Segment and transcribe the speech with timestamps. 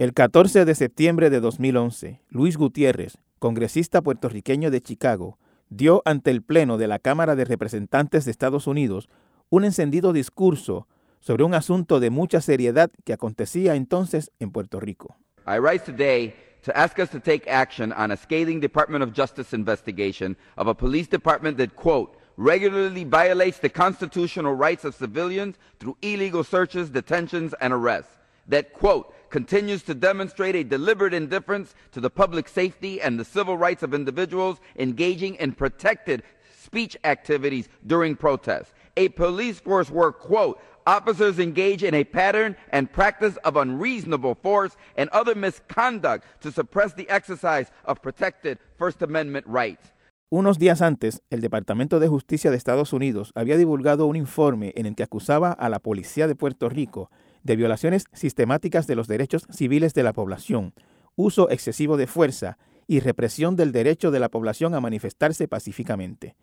[0.00, 5.38] El 14 de septiembre de 2011, Luis Gutiérrez, congresista puertorriqueño de Chicago,
[5.68, 9.10] dio ante el Pleno de la Cámara de Representantes de Estados Unidos
[9.50, 10.88] un encendido discurso
[11.18, 15.18] sobre un asunto de mucha seriedad que acontecía entonces en Puerto Rico.
[15.46, 19.54] I rise today to ask us to take action on a scathing Department of Justice
[19.54, 25.98] investigation of a police department that, quote, regularly violates the constitutional rights of civilians through
[26.00, 28.16] illegal searches, detentions, and arrests.
[28.48, 33.56] That, quote, continues to demonstrate a deliberate indifference to the public safety and the civil
[33.56, 36.22] rights of individuals engaging in protected
[36.62, 38.74] speech activities during protests.
[38.96, 44.76] A police force where, quote, officers engage in a pattern and practice of unreasonable force
[44.96, 49.92] and other misconduct to suppress the exercise of protected First Amendment rights.
[50.32, 54.86] Unos días antes, el Departamento de Justicia de Estados Unidos había divulgado un informe en
[54.86, 57.10] el que acusaba a la Policía de Puerto Rico
[57.42, 60.74] de violaciones sistemáticas de los derechos civiles de la población,
[61.16, 66.36] uso excesivo de fuerza y represión del derecho de la población a manifestarse pacíficamente.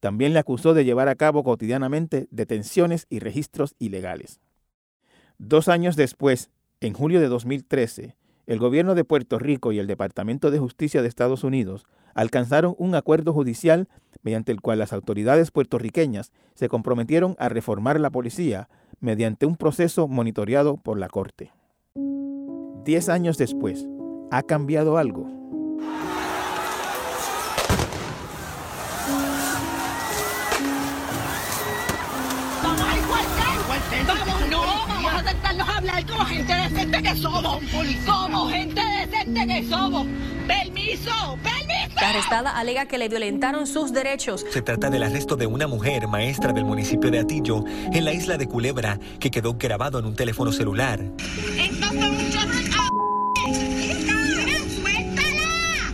[0.00, 4.40] También le acusó de llevar a cabo cotidianamente detenciones y registros ilegales.
[5.38, 10.50] Dos años después, en julio de 2013, el gobierno de Puerto Rico y el Departamento
[10.50, 13.88] de Justicia de Estados Unidos alcanzaron un acuerdo judicial
[14.22, 18.68] mediante el cual las autoridades puertorriqueñas se comprometieron a reformar la policía
[19.02, 21.52] mediante un proceso monitoreado por la Corte.
[22.84, 23.86] Diez años después,
[24.30, 25.28] ¿ha cambiado algo?
[36.08, 37.62] Como gente decente que somos.
[38.06, 40.06] Como gente decente que somos.
[40.46, 41.71] Permiso, permiso.
[42.00, 44.44] La arrestada alega que le violentaron sus derechos.
[44.50, 48.38] Se trata del arresto de una mujer maestra del municipio de Atillo, en la isla
[48.38, 51.00] de Culebra, que quedó grabado en un teléfono celular.
[51.58, 52.81] Esto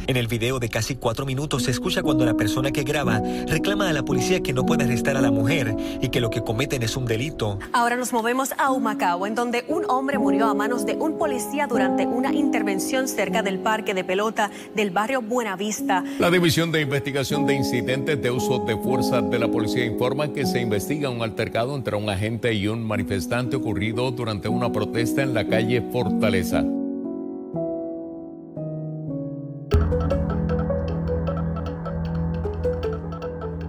[0.09, 3.91] En el video de casi cuatro minutos se escucha cuando la persona que graba reclama
[3.91, 6.83] a la policía que no puede arrestar a la mujer y que lo que cometen
[6.83, 7.59] es un delito.
[7.75, 11.67] Ahora nos movemos a Humacao, en donde un hombre murió a manos de un policía
[11.67, 16.03] durante una intervención cerca del parque de pelota del barrio Buenavista.
[16.19, 20.47] La División de Investigación de Incidentes de Uso de Fuerza de la Policía informa que
[20.47, 25.35] se investiga un altercado entre un agente y un manifestante ocurrido durante una protesta en
[25.35, 26.65] la calle Fortaleza.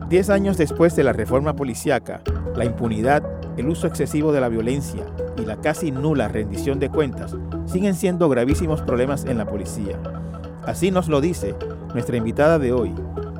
[0.10, 2.22] Diez años después de la reforma policiaca,
[2.56, 3.22] la impunidad,
[3.58, 5.06] el uso excesivo de la violencia
[5.38, 7.36] y la casi nula rendición de cuentas
[7.68, 10.00] siguen siendo gravísimos problemas en la policía.
[10.66, 11.54] Así nos lo dice
[11.94, 12.92] nuestra invitada de hoy,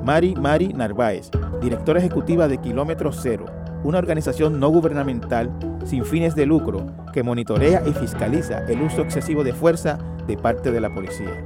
[0.04, 3.46] Mari Mari Narváez, directora ejecutiva de Kilómetro Cero,
[3.82, 5.50] una organización no gubernamental
[5.84, 9.98] sin fines de lucro que monitorea y fiscaliza el uso excesivo de fuerza
[10.28, 11.42] de parte de la policía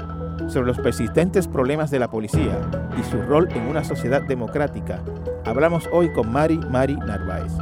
[0.49, 2.59] sobre los persistentes problemas de la policía
[2.99, 5.01] y su rol en una sociedad democrática,
[5.45, 7.53] hablamos hoy con Mari Mari Narváez.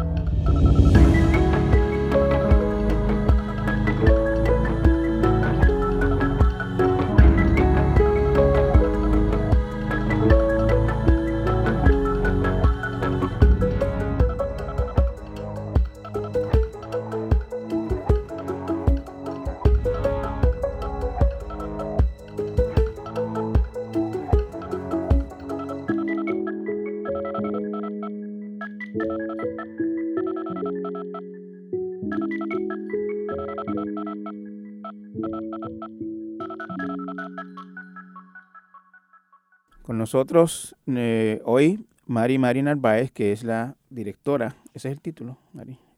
[39.83, 45.39] Con nosotros eh, hoy Mari Mari Narváez, que es la directora, ese es el título,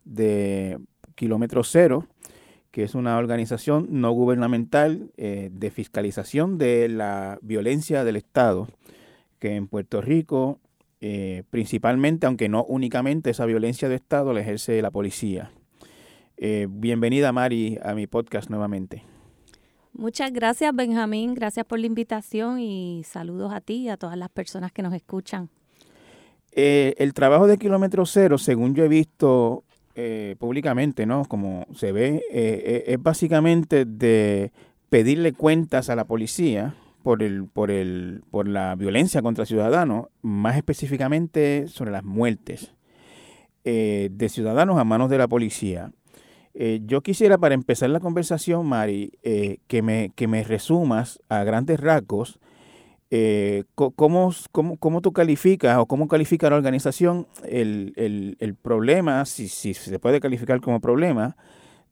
[0.05, 0.79] de
[1.15, 2.07] Kilómetro Cero,
[2.71, 8.69] que es una organización no gubernamental eh, de fiscalización de la violencia del Estado,
[9.39, 10.59] que en Puerto Rico,
[11.01, 15.53] eh, principalmente, aunque no únicamente esa violencia de Estado, la ejerce la policía.
[16.37, 19.05] Eh, bienvenida, Mari, a mi podcast nuevamente.
[19.93, 21.35] Muchas gracias, Benjamín.
[21.35, 24.93] Gracias por la invitación y saludos a ti y a todas las personas que nos
[24.93, 25.49] escuchan.
[26.57, 29.65] Eh, el trabajo de Kilómetro Cero, según yo he visto
[29.95, 31.25] eh, públicamente, ¿no?
[31.25, 34.53] Como se ve, eh, es básicamente de
[34.89, 40.57] pedirle cuentas a la policía por el, por el, por la violencia contra ciudadanos, más
[40.57, 42.73] específicamente sobre las muertes
[43.65, 45.91] de ciudadanos a manos de la policía.
[46.55, 51.45] Eh, yo quisiera, para empezar la conversación, Mari, eh, que, me, que me resumas a
[51.45, 52.39] grandes rasgos
[53.17, 59.25] eh, cómo, cómo, cómo, tú calificas o cómo califica la organización el, el, el problema,
[59.25, 61.37] si, si, se puede calificar como problema,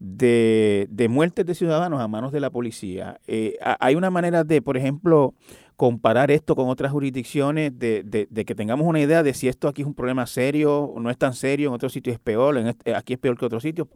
[0.00, 3.20] de, de muertes de ciudadanos a manos de la policía.
[3.28, 5.34] Eh, hay una manera de, por ejemplo,
[5.76, 9.82] comparar esto con otras jurisdicciones, de, de, que tengamos una idea de si esto aquí
[9.82, 12.66] es un problema serio o no es tan serio, en otro sitio es peor, en
[12.66, 13.88] este, aquí es peor que otro sitio.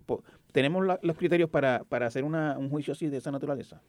[0.57, 3.83] ¿Tenemos los criterios para, para hacer un juicio así de esa naturaleza?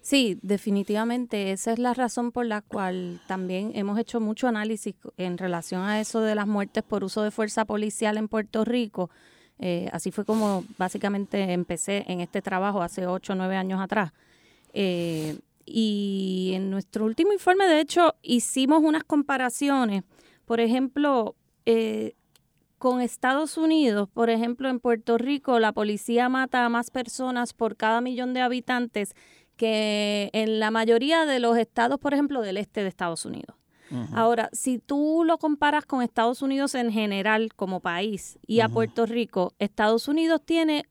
[0.00, 1.52] Sí, definitivamente.
[1.52, 6.00] Esa es la razón por la cual también hemos hecho mucho análisis en relación a
[6.00, 9.10] eso de las muertes por uso de fuerza policial en Puerto Rico.
[9.58, 14.14] Eh, así fue como básicamente empecé en este trabajo hace ocho o nueve años atrás.
[14.72, 20.02] Eh, y en nuestro último informe, de hecho, hicimos unas comparaciones.
[20.46, 21.36] Por ejemplo,
[21.66, 22.14] eh,
[22.78, 27.76] con Estados Unidos, por ejemplo, en Puerto Rico, la policía mata a más personas por
[27.76, 29.14] cada millón de habitantes
[29.56, 33.56] que en la mayoría de los estados, por ejemplo, del este de Estados Unidos.
[34.12, 39.06] Ahora, si tú lo comparas con Estados Unidos en general como país y a Puerto
[39.06, 40.86] Rico, Estados Unidos tiene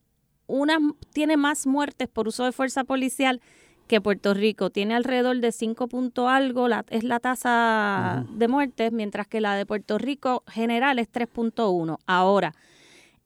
[0.48, 0.78] una,
[1.12, 3.42] tiene más muertes por uso de fuerza policial
[3.88, 4.70] que Puerto Rico.
[4.70, 9.56] Tiene alrededor de 5 puntos algo, la, es la tasa de muertes, mientras que la
[9.56, 11.98] de Puerto Rico general es 3.1.
[12.06, 12.54] Ahora,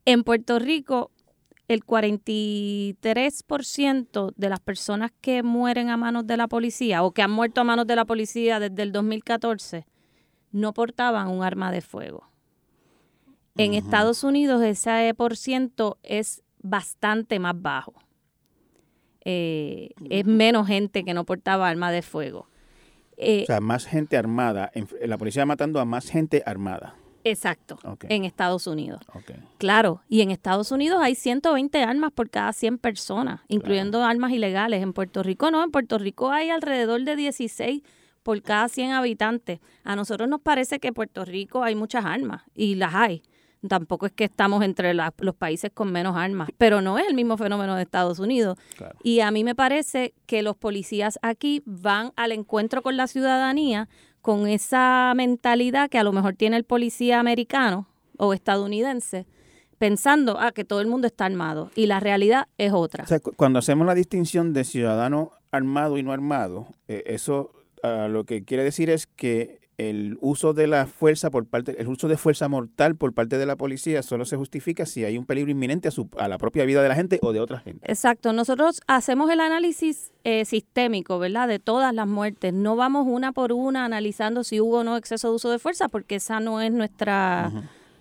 [0.05, 1.11] en Puerto Rico
[1.67, 7.29] el 43% de las personas que mueren a manos de la policía o que han
[7.29, 9.85] muerto a manos de la policía desde el 2014
[10.51, 12.27] no portaban un arma de fuego.
[13.55, 17.93] En Estados Unidos ese por ciento es bastante más bajo.
[19.31, 22.47] Eh, es menos gente que no portaba arma de fuego.
[23.17, 24.71] o sea, más gente armada.
[25.05, 26.95] La policía matando a más gente armada.
[27.23, 29.01] Exacto, en Estados Unidos.
[29.57, 34.81] Claro, y en Estados Unidos hay 120 armas por cada 100 personas, incluyendo armas ilegales.
[34.81, 37.83] En Puerto Rico no, en Puerto Rico hay alrededor de 16
[38.23, 39.59] por cada 100 habitantes.
[39.83, 43.21] A nosotros nos parece que en Puerto Rico hay muchas armas y las hay.
[43.67, 47.35] Tampoco es que estamos entre los países con menos armas, pero no es el mismo
[47.35, 48.57] fenómeno de Estados Unidos.
[49.03, 53.89] Y a mí me parece que los policías aquí van al encuentro con la ciudadanía
[54.21, 59.25] con esa mentalidad que a lo mejor tiene el policía americano o estadounidense,
[59.77, 63.05] pensando ah, que todo el mundo está armado y la realidad es otra.
[63.37, 67.51] cuando hacemos la distinción de ciudadano armado y no armado, eh, eso
[67.81, 71.87] ah, lo que quiere decir es que el uso de la fuerza por parte, el
[71.87, 75.25] uso de fuerza mortal por parte de la policía solo se justifica si hay un
[75.25, 77.89] peligro inminente a, su, a la propia vida de la gente o de otra gente.
[77.89, 81.47] Exacto, nosotros hacemos el análisis eh, sistémico, ¿verdad?
[81.47, 82.53] De todas las muertes.
[82.53, 85.87] No vamos una por una analizando si hubo o no exceso de uso de fuerza,
[85.87, 87.51] porque esa no es nuestra...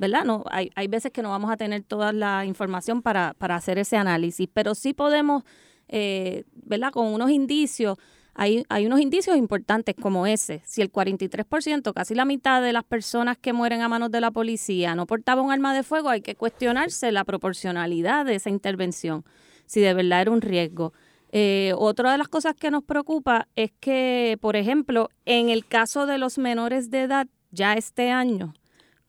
[0.00, 0.25] ¿verdad?
[0.25, 3.78] No, hay, hay veces que no vamos a tener toda la información para, para hacer
[3.78, 5.42] ese análisis, pero sí podemos,
[5.88, 6.92] eh, ¿verdad?
[6.92, 7.98] Con unos indicios
[8.38, 10.62] hay, hay unos indicios importantes como ese.
[10.64, 14.31] Si el 43%, casi la mitad de las personas que mueren a manos de la
[14.31, 19.25] policía no portaban un arma de fuego, hay que cuestionarse la proporcionalidad de esa intervención,
[19.67, 20.93] si de verdad era un riesgo.
[21.32, 26.06] Eh, otra de las cosas que nos preocupa es que, por ejemplo, en el caso
[26.06, 28.55] de los menores de edad, ya este año,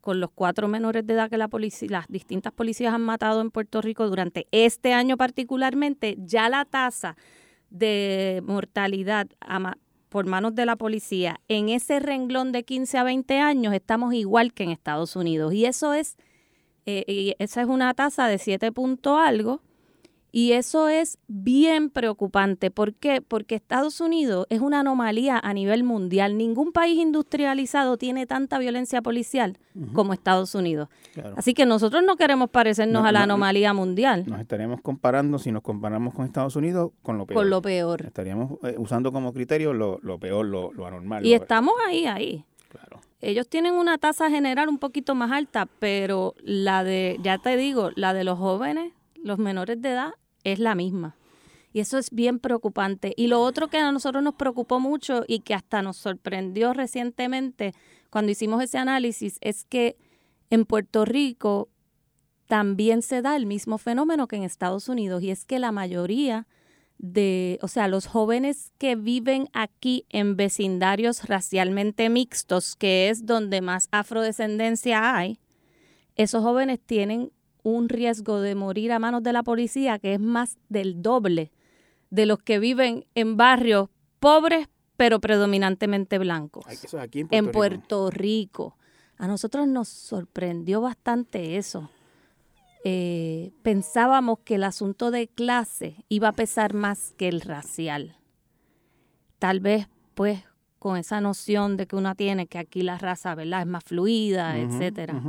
[0.01, 3.51] con los cuatro menores de edad que la policía, las distintas policías han matado en
[3.51, 7.15] Puerto Rico durante este año particularmente, ya la tasa
[7.69, 9.27] de mortalidad
[10.09, 14.53] por manos de la policía en ese renglón de 15 a 20 años estamos igual
[14.53, 15.53] que en Estados Unidos.
[15.53, 16.17] Y eso es,
[16.85, 19.61] eh, esa es una tasa de 7 punto algo
[20.31, 22.69] y eso es bien preocupante.
[22.69, 23.21] ¿Por qué?
[23.21, 26.37] Porque Estados Unidos es una anomalía a nivel mundial.
[26.37, 29.57] Ningún país industrializado tiene tanta violencia policial
[29.93, 30.89] como Estados Unidos.
[31.35, 34.25] Así que nosotros no queremos parecernos a la anomalía mundial.
[34.27, 37.41] Nos estaríamos comparando, si nos comparamos con Estados Unidos, con lo peor.
[37.41, 38.05] Con lo peor.
[38.05, 41.25] Estaríamos eh, usando como criterio lo, peor, lo, anormal.
[41.25, 42.45] Y estamos ahí, ahí.
[42.69, 43.01] Claro.
[43.21, 47.89] Ellos tienen una tasa general un poquito más alta, pero la de, ya te digo,
[47.95, 50.11] la de los jóvenes los menores de edad
[50.43, 51.15] es la misma.
[51.71, 53.13] Y eso es bien preocupante.
[53.15, 57.73] Y lo otro que a nosotros nos preocupó mucho y que hasta nos sorprendió recientemente
[58.09, 59.95] cuando hicimos ese análisis es que
[60.49, 61.69] en Puerto Rico
[62.47, 66.47] también se da el mismo fenómeno que en Estados Unidos y es que la mayoría
[66.97, 73.61] de, o sea, los jóvenes que viven aquí en vecindarios racialmente mixtos, que es donde
[73.61, 75.39] más afrodescendencia hay,
[76.15, 77.31] esos jóvenes tienen
[77.63, 81.51] un riesgo de morir a manos de la policía que es más del doble
[82.09, 83.89] de los que viven en barrios
[84.19, 86.65] pobres pero predominantemente blancos.
[87.31, 88.75] en Puerto, Rico.
[89.17, 91.89] A nosotros nos sorprendió bastante eso.
[92.83, 98.17] Eh, pensábamos que el asunto de clase iba a pesar más que el racial.
[99.37, 100.43] Tal vez, pues,
[100.79, 103.61] con esa noción de que uno tiene que aquí la raza, ¿verdad?
[103.61, 105.21] Es más fluida, etcétera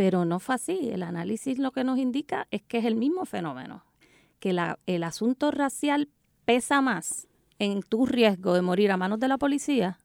[0.00, 0.88] pero no fue así.
[0.90, 3.84] El análisis lo que nos indica es que es el mismo fenómeno,
[4.38, 6.08] que la, el asunto racial
[6.46, 7.28] pesa más
[7.58, 9.98] en tu riesgo de morir a manos de la policía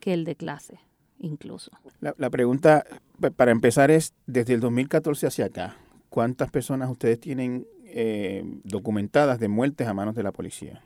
[0.00, 0.80] que el de clase,
[1.18, 1.70] incluso.
[2.00, 2.86] La, la pregunta,
[3.20, 5.76] pa- para empezar, es, desde el 2014 hacia acá,
[6.08, 10.82] ¿cuántas personas ustedes tienen eh, documentadas de muertes a manos de la policía?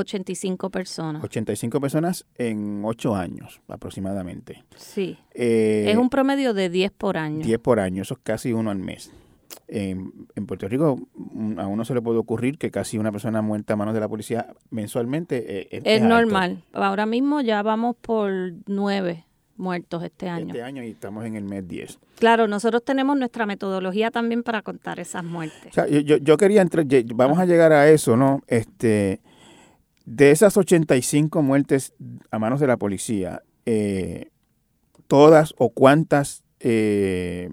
[0.00, 1.22] 85 personas.
[1.24, 4.64] 85 personas en 8 años aproximadamente.
[4.76, 5.18] Sí.
[5.34, 7.44] Eh, es un promedio de 10 por año.
[7.44, 9.10] 10 por año, eso es casi uno al mes.
[9.66, 10.98] En, en Puerto Rico
[11.58, 14.08] a uno se le puede ocurrir que casi una persona muerta a manos de la
[14.08, 16.14] policía mensualmente eh, es, es alto.
[16.14, 16.62] normal.
[16.72, 18.30] Ahora mismo ya vamos por
[18.66, 19.24] 9
[19.58, 20.48] muertos este año.
[20.48, 21.98] Este año y estamos en el mes 10.
[22.18, 25.70] Claro, nosotros tenemos nuestra metodología también para contar esas muertes.
[25.70, 28.40] O sea, yo, yo- quería entrar, vamos a llegar a eso, ¿no?
[28.46, 29.20] Este,
[30.10, 31.92] de esas 85 muertes
[32.30, 34.30] a manos de la policía, eh,
[35.06, 37.50] ¿todas o cuántas eh,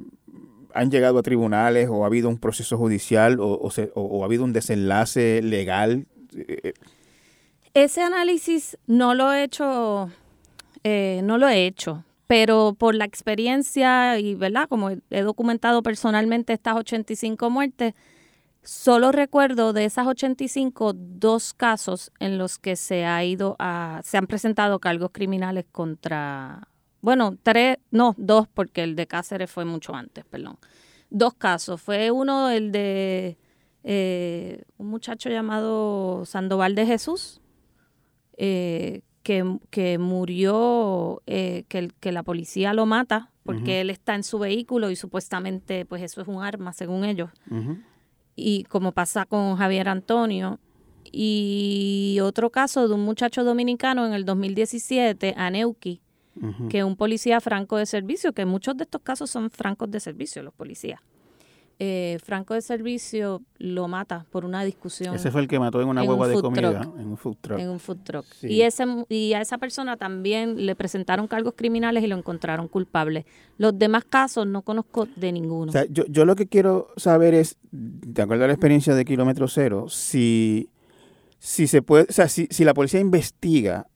[0.74, 3.70] han llegado a tribunales o ha habido un proceso judicial o,
[4.22, 6.06] ha habido un desenlace legal?
[6.34, 6.74] Eh,
[7.74, 10.10] Ese análisis no lo he hecho,
[10.86, 14.70] eh, no lo he hecho, pero por la experiencia y, ¿verdad?
[14.70, 17.96] Como he documentado personalmente estas 85 muertes,
[18.66, 24.18] solo recuerdo de esas 85 dos casos en los que se ha ido a, se
[24.18, 26.68] han presentado cargos criminales contra,
[27.02, 30.58] bueno, tres, no, dos, porque el de Cáceres fue mucho antes, perdón.
[31.10, 31.82] Dos casos.
[31.82, 33.38] Fue uno el de
[33.84, 37.42] eh, un muchacho llamado Sandoval de Jesús,
[38.38, 44.24] eh, que, que murió, eh, que, que la policía lo mata porque él está en
[44.24, 47.30] su vehículo y supuestamente pues eso es un arma según ellos.
[48.36, 50.60] Y como pasa con Javier Antonio.
[51.12, 56.02] Y otro caso de un muchacho dominicano en el 2017, Aneuki,
[56.42, 56.68] Ujú.
[56.68, 60.00] que es un policía franco de servicio, que muchos de estos casos son francos de
[60.02, 61.00] servicio, los policías.
[61.78, 65.90] Eh, franco de servicio lo mata por una discusión Ese fue el que mató en
[65.90, 66.98] una en hueva un de comida, truck.
[66.98, 67.60] en un food truck.
[67.60, 68.26] en un food truck.
[68.34, 68.48] Sí.
[68.48, 73.26] Y, ese, y a esa persona también le presentaron cargos criminales y lo encontraron culpable.
[73.58, 75.70] Los demás casos no conozco de ninguno.
[75.70, 79.04] O sea, yo, yo lo que quiero saber es, de acuerdo a la experiencia de
[79.04, 80.70] Kilómetro Cero, si,
[81.40, 83.88] si se puede, o sea, si, si la policía investiga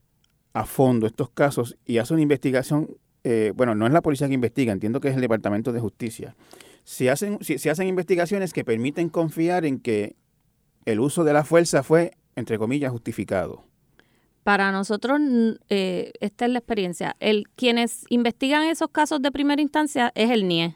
[0.53, 2.89] a fondo estos casos y hace una investigación,
[3.23, 6.35] eh, bueno, no es la policía que investiga, entiendo que es el Departamento de Justicia.
[6.89, 10.15] Si hacen, si, si hacen investigaciones que permiten confiar en que
[10.85, 13.63] el uso de la fuerza fue, entre comillas, justificado.
[14.41, 15.21] Para nosotros,
[15.69, 17.15] eh, esta es la experiencia.
[17.19, 20.75] El, quienes investigan esos casos de primera instancia es el NIE.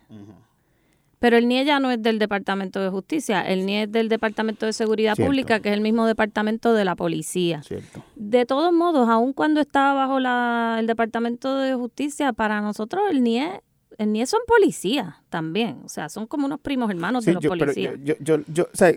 [1.17, 4.67] Pero el NIE ya no es del Departamento de Justicia, el NIE es del Departamento
[4.67, 5.32] de Seguridad Cierto.
[5.32, 7.63] Pública, que es el mismo departamento de la policía.
[7.63, 8.03] ¿Cierto?
[8.15, 13.24] De todos modos, aun cuando estaba bajo la, el Departamento de Justicia, para nosotros el
[13.24, 13.63] NIE,
[13.97, 15.81] el NIE son policías también.
[15.85, 17.95] O sea, son como unos primos hermanos Sí, de los yo, policías.
[18.03, 18.91] yo, yo, yo, yo- o sea,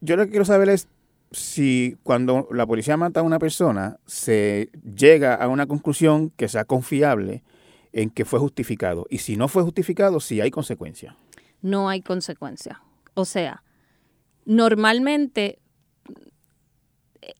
[0.00, 0.88] yo lo que quiero saber es
[1.30, 6.64] si cuando la policía mata a una persona se llega a una conclusión que sea
[6.64, 7.42] confiable
[7.92, 9.06] en que fue justificado.
[9.10, 11.14] Y si no fue justificado, si hay consecuencias.
[11.62, 12.82] no hay consecuencia.
[13.14, 13.62] O sea,
[14.44, 15.58] normalmente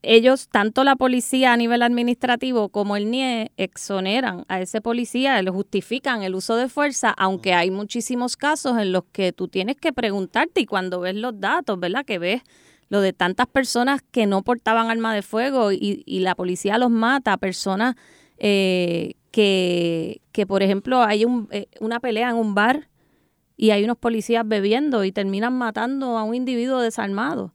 [0.03, 5.51] ellos, tanto la policía a nivel administrativo como el NIE, exoneran a ese policía, le
[5.51, 9.93] justifican el uso de fuerza, aunque hay muchísimos casos en los que tú tienes que
[9.93, 12.05] preguntarte y cuando ves los datos, ¿verdad?
[12.05, 12.43] Que ves
[12.89, 16.91] lo de tantas personas que no portaban arma de fuego y, y la policía los
[16.91, 17.97] mata, personas
[18.39, 22.89] eh, que, que, por ejemplo, hay un, eh, una pelea en un bar
[23.57, 27.53] y hay unos policías bebiendo y terminan matando a un individuo desarmado.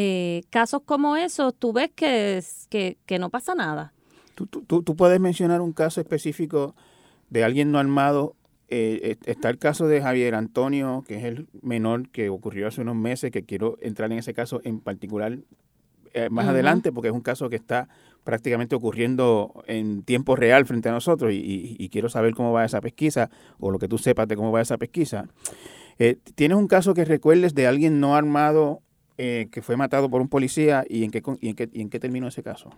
[0.00, 3.92] Eh, casos como esos, tú ves que, que, que no pasa nada.
[4.36, 6.76] ¿Tú, tú, tú- puedes mencionar un caso específico
[7.30, 8.36] de alguien no armado?
[8.68, 12.94] Eh, está el caso de Javier Antonio, que es el menor que ocurrió hace unos
[12.94, 15.38] meses, que quiero entrar en ese caso en particular
[16.14, 17.88] eh, más adelante, porque es un caso que está
[18.22, 22.64] prácticamente ocurriendo en tiempo real frente a nosotros y, y- y quiero saber cómo va
[22.64, 25.26] esa pesquisa o lo que tú sepas de cómo va esa pesquisa.
[25.98, 28.82] Eh, ¿Tienes un caso que recuerdes de alguien no armado
[29.18, 31.80] eh, que fue matado por un policía y en qué, con- y en qué, y
[31.82, 32.70] en qué terminó ese caso?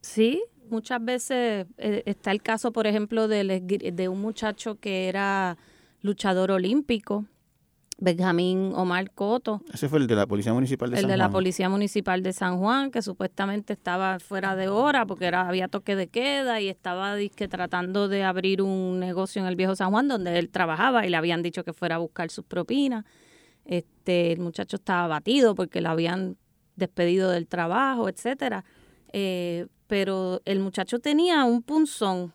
[0.00, 5.56] Sí, muchas veces eh, está el caso, por ejemplo, del de un muchacho que era
[6.00, 7.24] luchador olímpico,
[7.98, 11.24] Benjamín Omar Coto, Ese fue el de la Policía Municipal de el San de la
[11.26, 11.32] Juan.
[11.32, 15.94] Policía Municipal de San Juan, que supuestamente estaba fuera de hora porque era había toque
[15.94, 20.08] de queda y estaba dizque, tratando de abrir un negocio en el viejo San Juan
[20.08, 23.04] donde él trabajaba y le habían dicho que fuera a buscar sus propinas.
[24.02, 26.36] Este, el muchacho estaba abatido porque lo habían
[26.74, 28.64] despedido del trabajo, etcétera.
[29.12, 32.32] Eh, pero el muchacho tenía un punzón,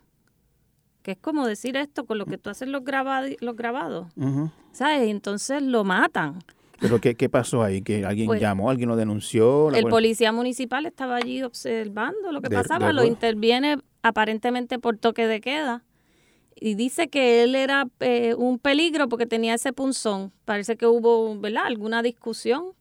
[1.02, 4.50] que es como decir esto con lo que tú haces los, grabadi- los grabados, Ujú.
[4.72, 5.08] ¿sabes?
[5.08, 6.40] Y entonces lo matan.
[6.80, 7.82] ¿Pero qué, qué pasó ahí?
[7.82, 9.70] ¿Que alguien Pues, llamó, alguien lo denunció?
[9.76, 14.80] El pol- policía municipal estaba allí observando lo que De- pasaba, de lo interviene aparentemente
[14.80, 15.84] por toque de queda
[16.60, 20.32] y dice que él era eh, un peligro porque tenía ese punzón.
[20.46, 21.64] Parece que hubo, ¿verdad?
[21.66, 22.74] Alguna discusión,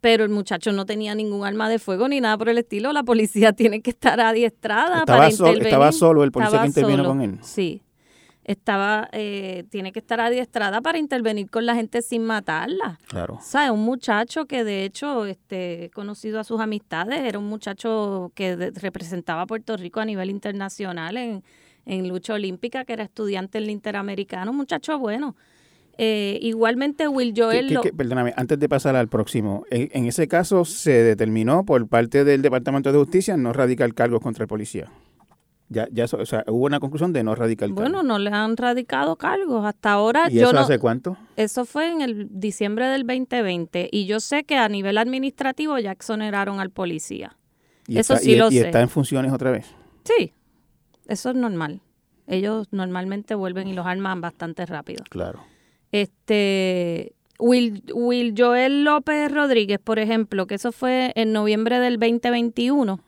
[0.00, 2.92] pero el muchacho no tenía ningún arma de fuego ni nada por el estilo.
[2.92, 5.66] La policía tiene que estar adiestrada Estaba para sol- intervenir.
[5.66, 7.38] estaba solo el policía que intervino solo, con él.
[7.42, 7.82] Sí.
[8.44, 12.96] Estaba, eh, tiene que estar adiestrada para intervenir con la gente sin matarla.
[13.08, 13.38] Claro.
[13.42, 13.70] ¿Sabes?
[13.72, 19.42] Un muchacho que de hecho, este, conocido a sus amistades, era un muchacho que representaba
[19.42, 21.42] a Puerto Rico a nivel internacional en,
[21.86, 25.36] en lucha olímpica, que era estudiante en el Interamericano, muchacho bueno.
[25.98, 29.88] Eh, igualmente Will ¿Qué- Joel qué- lo- qué- perdóname, antes de pasar al próximo, en,
[29.92, 34.42] en ese caso se determinó por parte del Departamento de Justicia no radicar cargos contra
[34.44, 34.90] el policía.
[35.68, 38.04] Ya, ya o sea, hubo una conclusión de no radicar bueno, cargos.
[38.04, 39.64] no le han radicado cargos.
[39.64, 40.60] Hasta ahora ¿Y yo eso no...
[40.60, 41.16] hace cuánto?
[41.36, 45.90] Eso fue en el diciembre del 2020 y yo sé que a nivel administrativo ya
[45.92, 47.36] exoneraron al policía.
[47.88, 48.66] Y Eso está, sí y, lo y sé.
[48.66, 49.66] está en funciones otra vez.
[50.04, 50.32] Sí,
[51.08, 51.80] eso es normal.
[52.26, 55.04] Ellos normalmente vuelven y los arman bastante rápido.
[55.08, 55.44] Claro.
[55.92, 63.00] Este Will, Will Joel López Rodríguez, por ejemplo, que eso fue en noviembre del 2021.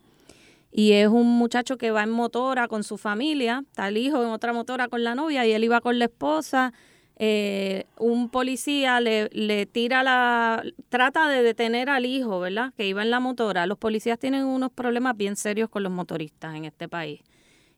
[0.70, 4.28] Y es un muchacho que va en motora con su familia, está el hijo en
[4.28, 6.72] otra motora con la novia y él iba con la esposa.
[7.20, 12.72] Eh, un policía le, le tira la, trata de detener al hijo, ¿verdad?
[12.76, 13.66] Que iba en la motora.
[13.66, 17.22] Los policías tienen unos problemas bien serios con los motoristas en este país.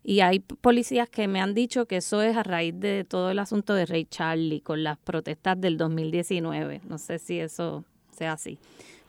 [0.03, 3.39] Y hay policías que me han dicho que eso es a raíz de todo el
[3.39, 6.81] asunto de Ray Charlie con las protestas del 2019.
[6.89, 8.59] No sé si eso sea así.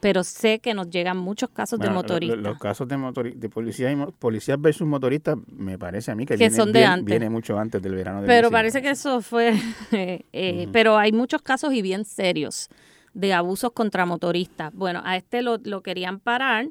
[0.02, 2.40] Pero sé que nos llegan muchos casos Bueno, de motoristas.
[2.40, 6.40] Los, casos de, motori- de policías, policías versus motoristas, me parece a mí que, Que
[6.40, 7.06] viene, son de viene- antes.
[7.06, 8.52] viene mucho antes del verano del Pero 19.
[8.52, 9.54] parece que eso fue...
[9.92, 12.68] eh, eh, Pero hay muchos casos y bien serios
[13.14, 14.74] de abusos contra motoristas.
[14.74, 16.68] Bueno, a este lo, lo querían parar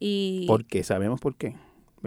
[0.00, 0.44] y...
[0.48, 0.82] ¿Por qué?
[0.82, 1.54] ¿Sabemos por qué?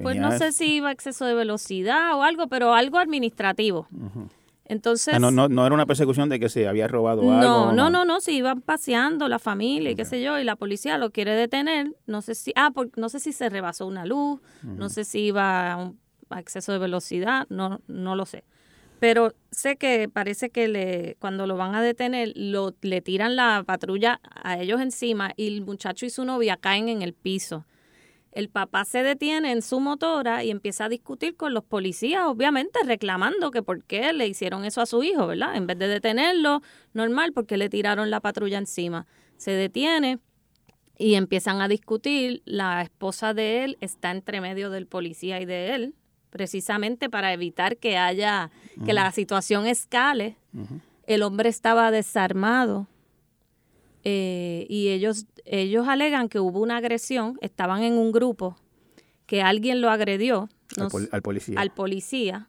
[0.03, 3.87] Pues no sé si iba a exceso de velocidad o algo, pero algo administrativo.
[4.67, 5.13] Entonces...
[5.13, 7.71] Ah, no, no, no era una persecución de que se había robado No, algo.
[7.73, 10.97] no, no, no, si iban paseando la familia y qué sé yo, y la policía
[10.97, 14.41] lo quiere detener, no sé si, ah, por- no sé si se rebasó una luz,
[14.63, 15.99] no sé si iba a, un,
[16.31, 18.43] a exceso de velocidad, no, no lo sé.
[18.99, 23.61] Pero sé que parece que le, cuando lo van a detener, lo, le tiran la
[23.65, 27.65] patrulla a ellos encima y el muchacho y su novia caen en el piso.
[28.35, 32.79] El papá se detiene en su motora y empieza a discutir con los policías, obviamente
[32.85, 35.55] reclamando que por qué le hicieron eso a su hijo, ¿verdad?
[35.55, 36.61] En vez de detenerlo,
[36.93, 39.07] normal, porque le tiraron la patrulla encima.
[39.37, 40.19] Se detiene
[40.97, 42.41] y empiezan a discutir.
[42.43, 45.95] La esposa de él está entre medio del policía y de él,
[46.29, 48.51] precisamente para evitar que haya,
[48.85, 50.35] que la situación escale.
[51.07, 52.89] El hombre estaba desarmado
[54.05, 58.55] eh, y ellos, ellos alegan que hubo una agresión, estaban en un grupo,
[59.25, 61.59] que alguien lo agredió Al, pol- policía.
[61.59, 62.47] al policía,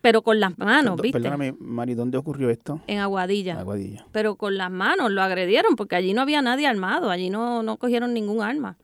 [0.00, 1.20] pero con las manos, ¿viste?
[1.20, 2.80] Perdóname, Mari, ¿dónde ocurrió esto?
[2.88, 3.60] En Aguadilla.
[3.60, 4.06] Aguadilla.
[4.10, 7.76] Pero con las manos lo agredieron porque allí no había nadie armado, allí no, no
[7.76, 8.78] cogieron ningún arma.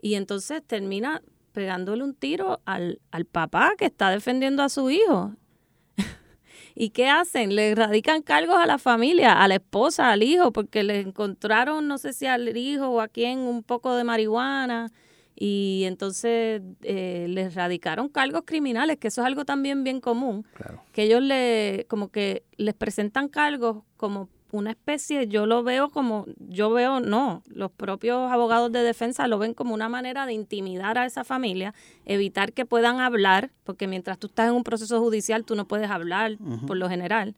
[0.00, 1.20] Y entonces termina
[1.52, 5.34] pegándole un tiro al, al papá que está defendiendo a su hijo.
[6.82, 7.54] ¿Y qué hacen?
[7.54, 11.98] Le radican cargos a la familia, a la esposa, al hijo, porque le encontraron, no
[11.98, 14.90] sé si al hijo o a quién, un poco de marihuana.
[15.36, 20.82] Y entonces eh, les radicaron cargos criminales, que eso es algo también bien común Claro.
[20.92, 26.26] que ellos le como que les presentan cargos como una especie, yo lo veo como,
[26.38, 30.98] yo veo, no, los propios abogados de defensa lo ven como una manera de intimidar
[30.98, 35.44] a esa familia, evitar que puedan hablar, porque mientras tú estás en un proceso judicial
[35.44, 36.36] tú no puedes hablar
[36.66, 37.34] por lo general,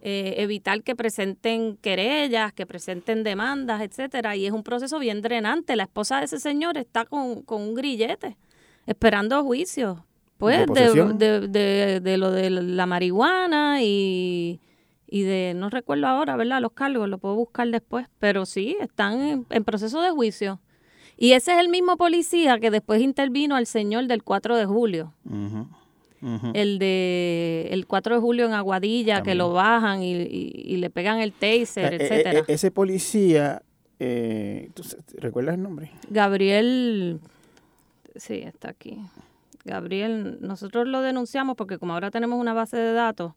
[0.00, 5.76] eh, evitar que presenten querellas, que presenten demandas, etcétera, y es un proceso bien drenante.
[5.76, 8.36] La esposa de ese señor está con, con un grillete,
[8.86, 10.04] esperando juicio,
[10.38, 14.58] pues, de, de, de, de lo de la marihuana y,
[15.14, 16.62] y de, no recuerdo ahora, ¿verdad?
[16.62, 20.58] Los cargos, lo puedo buscar después, pero sí, están en, en proceso de juicio.
[21.18, 25.12] Y ese es el mismo policía que después intervino al señor del 4 de julio.
[26.54, 30.88] El de el 4 de julio en Aguadilla, que lo bajan y, y- y le
[30.88, 32.38] pegan el taser, Eh, eh, etcétera.
[32.40, 33.60] eh, ese policía,
[33.98, 35.90] eh, ¿tú se- te ¿recuerdas el nombre?
[36.08, 37.20] Gabriel,
[38.16, 38.98] sí, está aquí.
[39.64, 43.32] Gabriel, nosotros lo denunciamos porque como ahora tenemos una base de datos,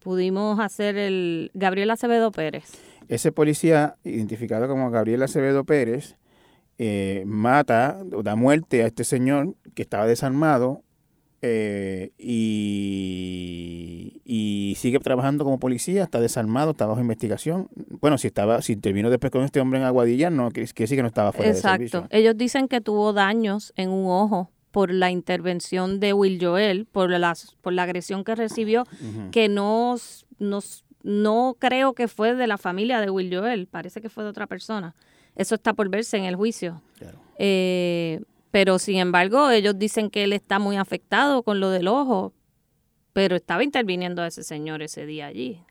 [0.00, 2.64] pudimos hacer el Gabriel Acevedo Pérez.
[3.08, 6.16] Ese policía, identificado como Gabriel Acevedo Pérez,
[6.78, 10.82] eh, mata o da muerte a este señor que estaba desarmado
[11.42, 13.02] eh, y,
[14.24, 17.68] y sigue trabajando como policía, está desarmado, está bajo investigación.
[18.00, 21.02] Bueno, si estaba, si intervino después con este hombre en Aguadilla, no, que sí que
[21.02, 22.00] no estaba fuera de servicio.
[22.00, 22.16] Exacto.
[22.16, 27.10] Ellos dicen que tuvo daños en un ojo por la intervención de Will Joel, por
[27.10, 28.84] la, por la agresión que recibió,
[29.32, 29.96] que no,
[30.38, 30.60] no,
[31.02, 34.46] no creo que fue de la familia de Will Joel, parece que fue de otra
[34.46, 34.94] persona.
[35.36, 36.82] Eso está por verse en el juicio.
[37.38, 42.32] Eh, pero sin embargo, ellos dicen que él está muy afectado con lo del ojo,
[43.12, 45.62] pero estaba interviniendo a ese señor ese día allí.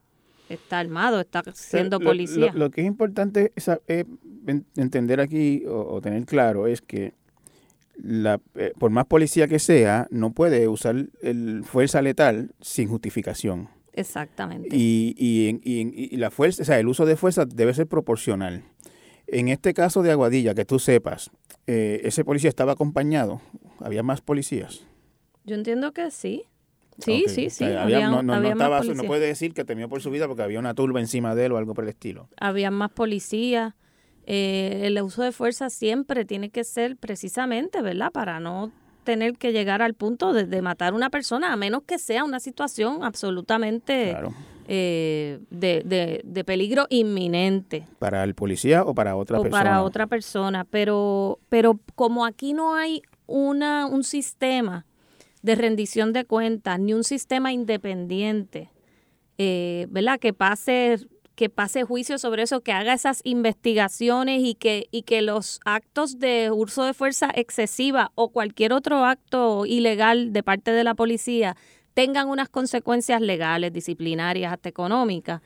[0.50, 2.52] Está armado, está siendo policía.
[2.56, 4.06] Lo, que es importante es, eh,
[4.76, 7.14] entender aquí o, tener claro es que
[8.02, 13.70] la, eh, por más policía que sea, no puede usar el fuerza letal sin justificación.
[13.94, 14.70] Exactamente.
[14.72, 18.64] Y, y, y, y, la fuerza, o sea, el uso de fuerza debe ser proporcional.
[19.28, 21.32] En este caso de Aguadilla, que tú sepas,
[21.68, 23.42] eh, ¿ese policía estaba acompañado?
[23.80, 24.86] ¿Había más policías?
[25.44, 26.46] Yo entiendo que sí.
[26.98, 27.64] Sí, sí, sí.
[27.66, 31.46] no, no, puede decir que temió por su vida porque había una turba encima de
[31.46, 32.28] él o algo por el estilo.
[32.38, 33.74] Había más policías.
[34.32, 38.12] Eh, el uso de fuerza siempre tiene que ser precisamente, ¿verdad?
[38.12, 38.72] Para no
[39.04, 42.39] tener que llegar al punto de, matar a una persona, a menos que sea una
[42.39, 44.15] situación absolutamente
[44.68, 47.88] eh, de, de, peligro inminente.
[47.98, 49.63] ¿Para el policía o para otra persona?
[49.63, 54.86] Para otra persona, pero, pero como aquí no hay una, un sistema
[55.42, 58.70] de rendición de cuentas, ni un sistema independiente,
[59.39, 60.20] eh, ¿verdad?
[60.20, 61.00] Que pase
[61.39, 66.19] que pase juicio sobre eso, que haga esas investigaciones y que, y que los actos
[66.19, 71.56] de uso de fuerza excesiva o cualquier otro acto ilegal de parte de la policía
[71.93, 75.41] tengan unas consecuencias legales, disciplinarias, hasta económicas,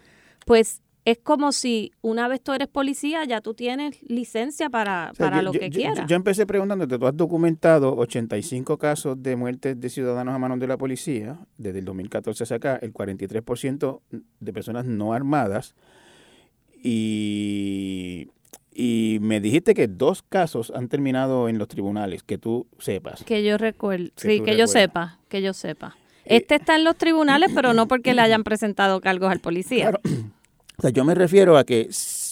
[0.48, 5.42] pues es como si una vez tú eres policía ya tú tienes licencia para, para
[5.42, 6.08] lo que quieras.
[6.08, 10.68] Yo, empecé preguntándote, tú has documentado 85 casos de muertes de ciudadanos a manos de
[10.68, 14.02] la policía desde el 2014 hacia acá, el 43%
[14.40, 15.76] de personas no armadas
[16.82, 18.30] y,
[18.74, 23.24] y me dijiste que dos casos han terminado en los tribunales, que tú sepas.
[23.24, 25.98] Que yo recuerdo, sí, que yo sepa, que yo sepa.
[26.26, 29.92] Este está en los tribunales, pero no porque le hayan presentado cargos al policía.
[29.92, 30.02] Claro.
[30.78, 31.90] O sea, yo me refiero a que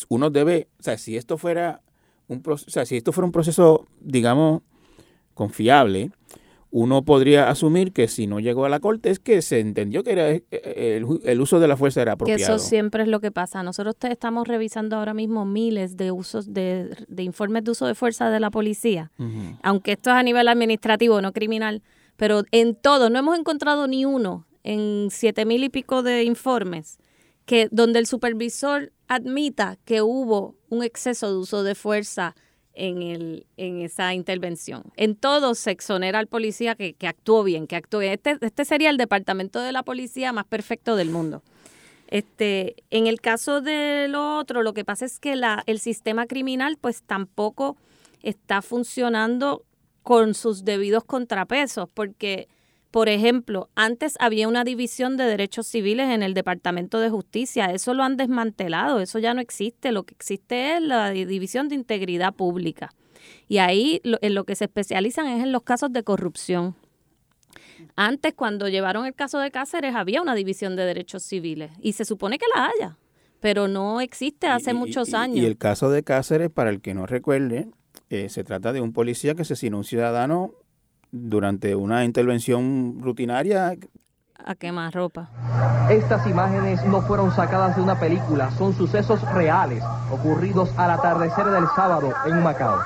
[0.09, 1.81] uno debe, o sea, si esto fuera
[2.27, 4.61] un o sea, si esto fuera un proceso, digamos,
[5.33, 6.11] confiable,
[6.71, 10.13] uno podría asumir que si no llegó a la corte es que se entendió que
[10.13, 12.37] era eh, eh, el, uso de la fuerza era apropiado.
[12.37, 13.61] Que eso siempre es lo que pasa.
[13.61, 18.39] Nosotros estamos revisando ahora mismo miles de usos de, informes de uso de fuerza de
[18.39, 19.11] la policía,
[19.61, 21.81] aunque esto es a nivel administrativo, no criminal,
[22.15, 27.00] pero en todo, no hemos encontrado ni uno en siete mil y pico de informes
[27.51, 32.33] que donde el supervisor admita que hubo un exceso de uso de fuerza
[32.73, 34.83] en, el, en esa intervención.
[34.95, 38.89] En todo se exonera al policía que, que actuó bien, que actuó Este, este sería
[38.89, 41.43] el departamento de la policía más perfecto del mundo.
[42.07, 46.27] Este, en el caso de lo otro, lo que pasa es que la, el sistema
[46.27, 47.75] criminal pues tampoco
[48.23, 49.65] está funcionando
[50.03, 52.47] con sus debidos contrapesos, porque
[52.91, 57.67] por ejemplo, antes había una división de derechos civiles en el Departamento de Justicia.
[57.67, 59.93] Eso lo han desmantelado, eso ya no existe.
[59.93, 62.93] Lo que existe es la división de integridad pública.
[63.47, 66.75] Y ahí en lo que se especializan es en los casos de corrupción.
[67.95, 72.03] Antes, cuando llevaron el caso de Cáceres, había una división de derechos civiles y se
[72.03, 72.97] supone que la haya,
[73.39, 75.37] pero no existe hace muchos años.
[75.37, 77.69] Y el caso de Cáceres, para el que no recuerde,
[78.09, 80.53] eh, se trata de un policía que asesinó a un ciudadano
[81.11, 83.75] durante una intervención rutinaria.
[84.43, 85.29] A quemar ropa.
[85.89, 91.65] Estas imágenes no fueron sacadas de una película, son sucesos reales ocurridos al atardecer del
[91.75, 92.79] sábado en Macao.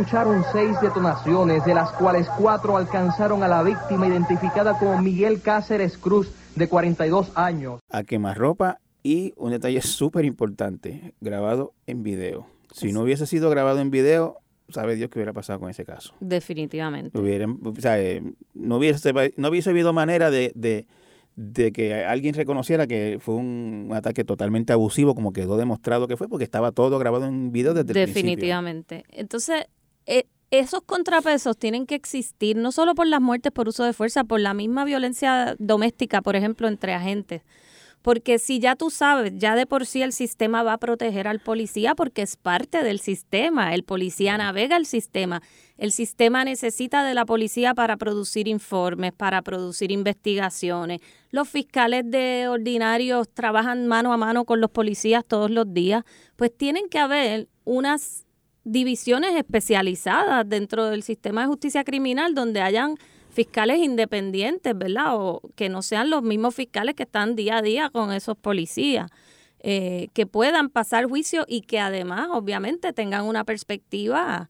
[0.00, 5.98] Escucharon seis detonaciones, de las cuales cuatro alcanzaron a la víctima identificada como Miguel Cáceres
[5.98, 7.80] Cruz, de 42 años.
[7.90, 12.46] A quemarropa y un detalle súper importante, grabado en video.
[12.72, 14.38] Si no hubiese sido grabado en video,
[14.70, 16.14] sabe Dios qué hubiera pasado con ese caso.
[16.20, 17.18] Definitivamente.
[17.18, 18.22] Hubieran, o sea, eh,
[18.54, 20.86] no, hubiese, no hubiese habido manera de, de,
[21.36, 26.26] de que alguien reconociera que fue un ataque totalmente abusivo, como quedó demostrado que fue,
[26.26, 28.22] porque estaba todo grabado en video desde el principio.
[28.22, 29.04] Definitivamente.
[29.10, 29.66] Entonces,
[30.50, 34.40] esos contrapesos tienen que existir, no solo por las muertes por uso de fuerza, por
[34.40, 37.42] la misma violencia doméstica, por ejemplo, entre agentes.
[38.02, 41.38] Porque si ya tú sabes, ya de por sí el sistema va a proteger al
[41.38, 43.74] policía porque es parte del sistema.
[43.74, 45.42] El policía navega el sistema.
[45.76, 51.00] El sistema necesita de la policía para producir informes, para producir investigaciones.
[51.30, 56.04] Los fiscales de ordinarios trabajan mano a mano con los policías todos los días.
[56.36, 58.26] Pues tienen que haber unas
[58.64, 62.96] divisiones especializadas dentro del sistema de justicia criminal donde hayan
[63.30, 65.16] fiscales independientes, ¿verdad?
[65.16, 69.10] O que no sean los mismos fiscales que están día a día con esos policías,
[69.60, 74.48] eh, que puedan pasar juicio y que además, obviamente, tengan una perspectiva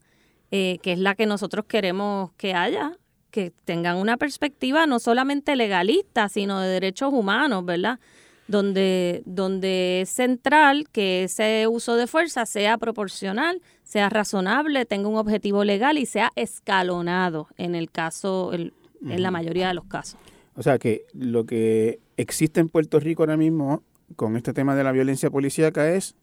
[0.51, 2.97] eh, que es la que nosotros queremos que haya,
[3.31, 7.99] que tengan una perspectiva no solamente legalista, sino de derechos humanos, ¿verdad?
[8.47, 15.17] Donde, donde es central que ese uso de fuerza sea proporcional, sea razonable, tenga un
[15.17, 20.17] objetivo legal y sea escalonado en el caso, en la mayoría de los casos.
[20.55, 23.83] O sea que lo que existe en Puerto Rico ahora mismo
[24.15, 26.15] con este tema de la violencia policíaca es,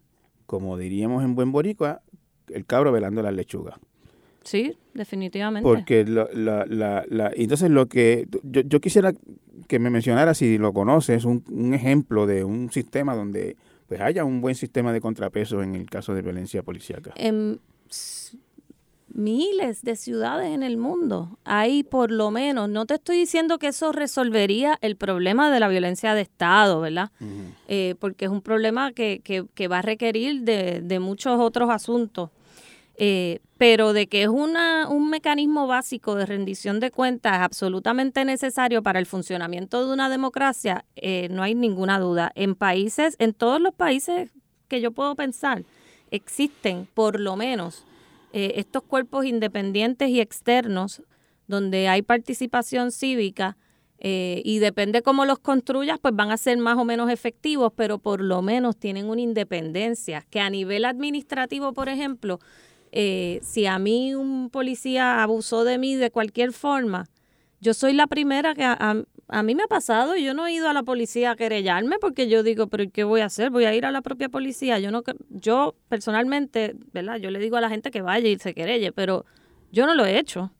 [0.47, 2.01] como diríamos en buen boricua,
[2.49, 3.79] el cabro velando las lechugas.
[4.45, 5.69] Sí, definitivamente.
[5.69, 9.13] Porque la, la, la, entonces lo que yo, yo, quisiera
[9.67, 14.25] que me mencionara, si lo conoces, un, un ejemplo de un sistema donde pues haya
[14.25, 17.13] un buen sistema de contrapeso en el caso de violencia policíaca.
[17.17, 17.61] En
[19.15, 23.69] miles de ciudades en el mundo hay por lo menos, no te estoy diciendo que
[23.69, 27.11] eso resolvería el problema de la violencia de Estado, ¿verdad?
[27.67, 31.71] Eh, porque es un problema que, que, que va a requerir de, de muchos otros
[31.71, 32.31] asuntos.
[33.01, 38.83] Eh, pero de que es una, un mecanismo básico de rendición de cuentas absolutamente necesario
[38.83, 42.33] para el funcionamiento de una democracia, eh, no hay ninguna duda.
[42.35, 44.31] En países, en todos los países
[44.67, 45.63] que yo puedo pensar,
[46.11, 47.85] existen por lo menos
[48.33, 51.03] eh, estos cuerpos independientes y externos
[51.47, 53.57] donde hay participación cívica
[54.01, 58.21] y depende cómo los construyas, pues van a ser más o menos efectivos, pero por
[58.21, 62.39] lo menos tienen una independencia que a nivel administrativo, por ejemplo,
[62.93, 67.07] eh, si a mí un policía abusó de mí de cualquier forma,
[67.61, 70.69] yo soy la primera que a, mí me ha pasado y yo no he ido
[70.69, 73.51] a la policía a querellarme porque yo digo, pero ¿qué voy a hacer?
[73.51, 74.79] Voy a ir a la propia policía.
[74.79, 77.17] Yo no yo personalmente, ¿verdad?
[77.17, 79.27] Yo le digo a la gente que vaya y se querelle, pero
[79.73, 80.53] yo no lo he hecho.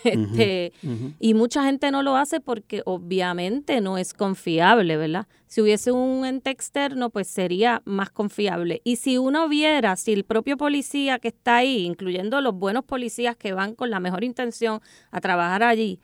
[0.04, 0.72] Este,
[1.18, 5.26] Y mucha gente no lo hace porque obviamente no es confiable, ¿verdad?
[5.46, 8.80] Si hubiese un ente externo, pues sería más confiable.
[8.84, 13.36] Y si uno viera, si el propio policía que está ahí, incluyendo los buenos policías
[13.36, 16.00] que van con la mejor intención a trabajar allí,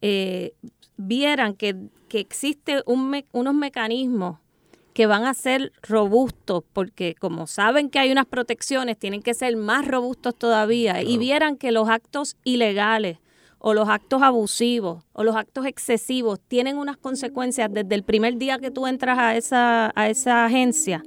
[0.00, 0.54] eh,
[0.96, 1.76] vieran que,
[2.08, 4.38] que existe un unos mecanismos
[4.94, 9.56] que van a ser robustos, porque como saben que hay unas protecciones, tienen que ser
[9.56, 13.18] más robustos todavía, y vieran que los actos ilegales
[13.66, 18.58] o los actos abusivos o los actos excesivos tienen unas consecuencias desde el primer día
[18.58, 21.02] que tú entras a esa, a esa agencia,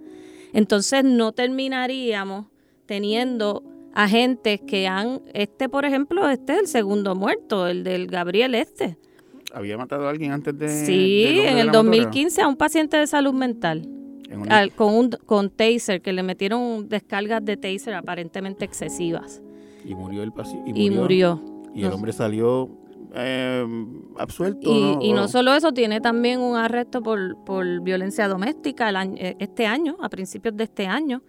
[0.53, 2.47] entonces no terminaríamos
[2.87, 8.55] teniendo agentes que han, este por ejemplo, este es el segundo muerto, el del Gabriel
[8.55, 8.97] Este.
[9.53, 10.67] ¿Había matado a alguien antes de...
[10.67, 13.87] Sí, en el 2015 a un paciente de salud mental.
[14.75, 19.43] con, un, con taser, que le metieron descargas de taser aparentemente excesivas.
[19.85, 20.71] Y murió el paciente.
[20.73, 21.39] Y murió.
[21.45, 22.69] Y el hombre salió
[23.13, 23.65] eh,
[24.17, 24.99] absuelto.
[25.01, 25.27] Y ¿no?
[25.27, 30.55] solo eso, tiene también un arresto por, por violencia doméstica eh, este año, a principios
[30.55, 31.23] de este año,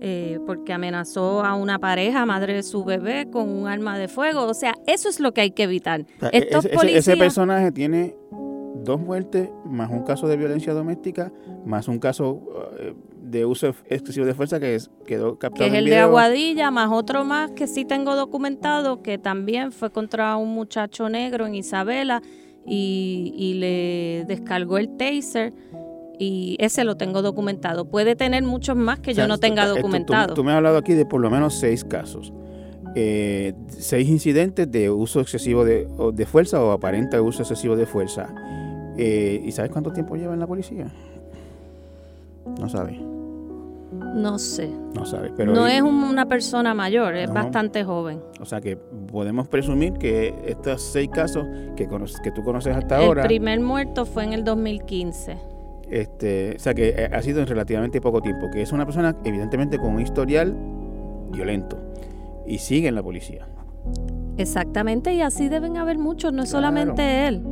[0.00, 4.44] eh, porque amenazó a una pareja, madre de su bebé, con un arma de fuego.
[4.44, 6.06] O sea, eso es lo que hay que evitar.
[6.32, 8.16] Estos ese personaje tiene
[8.84, 11.32] dos muertes, más un caso de violencia doméstica,
[11.64, 12.42] más un caso
[13.30, 15.64] de uso excesivo de fuerza que es, quedó captado.
[15.64, 19.90] Que es el de Aguadilla, más otro más que sí tengo documentado, que también fue
[19.90, 22.22] contra un muchacho negro en Isabela
[22.66, 25.52] y, le descargó el taser
[26.18, 27.86] y ese lo tengo documentado.
[27.86, 30.34] Puede tener muchos más que yo no tenga documentado.
[30.34, 32.32] tú, me has hablado aquí de por lo menos seis casos.
[32.94, 38.34] Eh, seis incidentes de uso excesivo de, de, fuerza o aparente uso excesivo de fuerza.
[38.96, 40.86] Eh, ¿Y sabes cuánto tiempo lleva en la policía?
[42.58, 42.98] No sabe.
[44.18, 44.68] No sé.
[44.94, 45.54] No sabe, pero...
[45.54, 48.20] No es una persona mayor, es bastante joven.
[48.40, 51.88] O sea que podemos presumir que estos seis casos que,
[52.22, 53.22] que tú conoces hasta ahora...
[53.22, 55.38] El primer muerto fue en el 2015.
[55.90, 59.16] Este, o sea que eh, ha sido en relativamente poco tiempo, que es una persona
[59.24, 60.54] evidentemente con un historial
[61.30, 61.78] violento.
[62.46, 63.46] y sigue en la policía.
[64.38, 67.42] Exactamente, y así deben haber muchos, no es solamente él.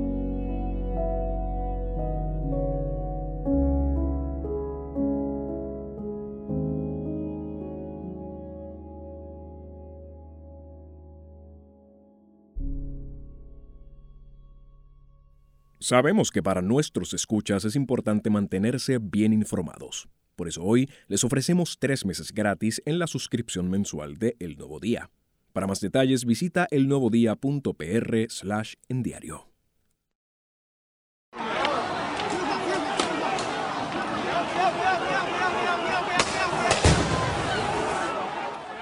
[15.88, 20.08] Sabemos que para nuestros escuchas es importante mantenerse bien informados.
[20.34, 24.80] Por eso hoy les ofrecemos tres meses gratis en la suscripción mensual de El Nuevo
[24.80, 25.10] Día.
[25.52, 29.48] Para más detalles visita elnuevodía.pr slash en diario.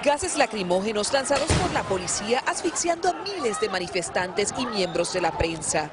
[0.03, 5.37] Gases lacrimógenos lanzados por la policía asfixiando a miles de manifestantes y miembros de la
[5.37, 5.91] prensa.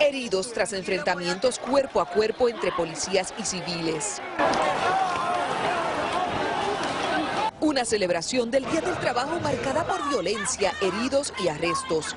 [0.00, 4.20] Heridos tras enfrentamientos cuerpo a cuerpo entre policías y civiles.
[7.60, 12.16] Una celebración del Día del Trabajo marcada por violencia, heridos y arrestos.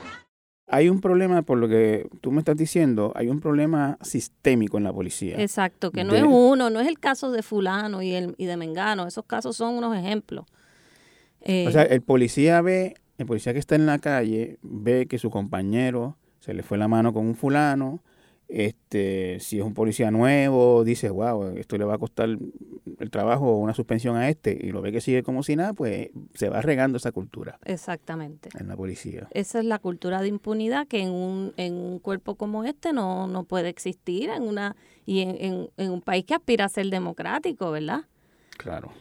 [0.67, 4.86] Hay un problema, por lo que tú me estás diciendo, hay un problema sistémico en
[4.86, 5.36] la policía.
[5.38, 8.58] Exacto, que no es uno, no es el caso de fulano y, el, y de
[8.58, 10.45] Mengano, esos casos son unos ejemplos.
[11.45, 15.29] O sea, el policía ve, el policía que está en la calle ve que su
[15.29, 18.01] compañero se le fue la mano con un fulano,
[18.53, 23.47] este, si es un policía nuevo, dice, wow, esto le va a costar el trabajo
[23.47, 26.49] o una suspensión a este, y lo ve que sigue como si nada, pues se
[26.49, 27.58] va regando esa cultura.
[27.65, 28.49] Exactamente.
[28.60, 29.27] En la policía.
[29.32, 33.27] Esa es la cultura de impunidad que en un, en un cuerpo como este no,
[33.27, 34.75] no puede existir en una
[35.06, 38.01] y en, en, un país que aspira a ser democrático, ¿verdad?
[38.58, 38.91] Claro.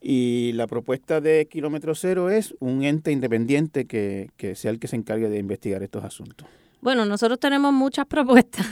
[0.00, 4.88] Y la propuesta de Kilómetro Cero es un ente independiente que, que sea el que
[4.88, 6.46] se encargue de investigar estos asuntos.
[6.80, 8.66] Bueno, nosotros tenemos muchas propuestas,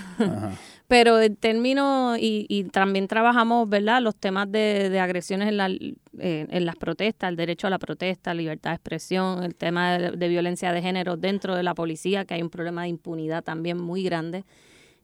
[0.87, 5.69] pero en términos, y, y, también trabajamos, ¿verdad?, los temas de, de agresiones en, la,
[5.69, 10.29] eh, en las protestas, el derecho a la protesta, libertad de expresión, el tema de,
[10.29, 14.05] violencia de género dentro de la policía, que hay un problema de impunidad también muy
[14.05, 14.45] grande.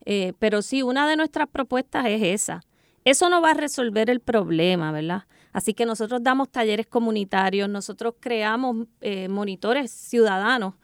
[0.04, 2.60] Eh, pero sí, una de nuestras propuestas es esa.
[3.04, 5.24] Eso no va a resolver el problema, ¿verdad?
[5.52, 10.74] Así que nosotros damos talleres comunitarios, nosotros creamos eh, monitores ciudadanos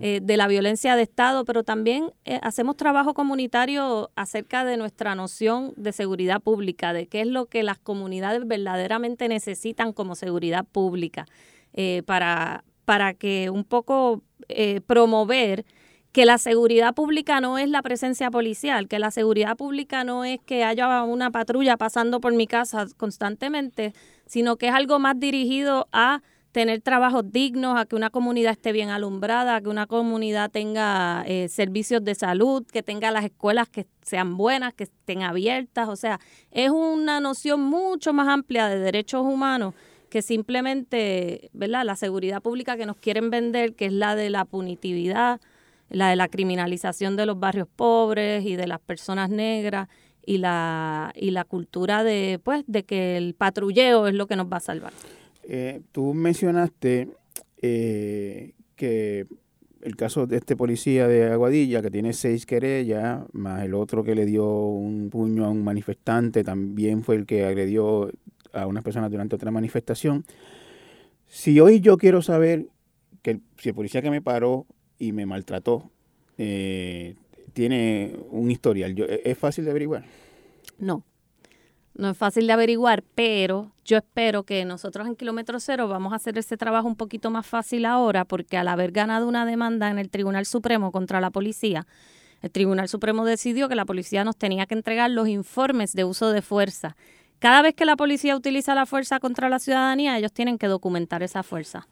[0.00, 5.14] eh, de la violencia de Estado, pero también eh, hacemos trabajo comunitario acerca de nuestra
[5.14, 10.64] noción de seguridad pública, de qué es lo que las comunidades verdaderamente necesitan como seguridad
[10.64, 11.26] pública,
[11.74, 14.22] eh, para, para que un poco
[14.86, 15.66] promover
[16.12, 20.40] que la seguridad pública no es la presencia policial, que la seguridad pública no es
[20.40, 23.92] que haya una patrulla pasando por mi casa constantemente,
[24.28, 28.72] sino que es algo más dirigido a tener trabajos dignos, a que una comunidad esté
[28.72, 33.68] bien alumbrada, a que una comunidad tenga eh, servicios de salud, que tenga las escuelas
[33.68, 35.88] que sean buenas, que estén abiertas.
[35.88, 39.74] O sea, es una noción mucho más amplia de derechos humanos
[40.08, 41.84] que simplemente, ¿verdad?
[41.84, 45.40] La seguridad pública que nos quieren vender, que es la de la punitividad,
[45.90, 49.88] la de la criminalización de los barrios pobres y de las personas negras
[50.28, 54.52] y la y la cultura de pues de que el patrulleo es lo que nos
[54.52, 54.92] va a salvar.
[55.44, 57.08] Eh, tú mencionaste
[57.62, 59.26] eh, que
[59.80, 64.14] el caso de este policía de Aguadilla, que tiene seis querellas, más el otro que
[64.14, 68.10] le dio un puño a un manifestante, también fue el que agredió
[68.52, 70.26] a unas personas durante otra manifestación.
[71.26, 72.66] Si hoy yo quiero saber
[73.22, 74.66] que si el policía que me paró
[74.98, 75.90] y me maltrató
[76.36, 77.14] eh,
[77.52, 80.04] tiene un historial, ¿es fácil de averiguar?
[80.78, 81.04] No
[81.98, 86.16] no es fácil de averiguar, pero yo espero que nosotros en Kilómetro Cero vamos a
[86.16, 89.98] hacer ese trabajo un poquito más fácil ahora, porque al haber ganado una demanda en
[89.98, 91.86] el Tribunal Supremo contra la policía,
[92.40, 96.30] el Tribunal Supremo decidió que la policía nos tenía que entregar los informes de uso
[96.30, 96.96] de fuerza.
[97.40, 101.24] Cada vez que la policía utiliza la fuerza contra la ciudadanía, ellos tienen que documentar
[101.24, 101.88] esa fuerza.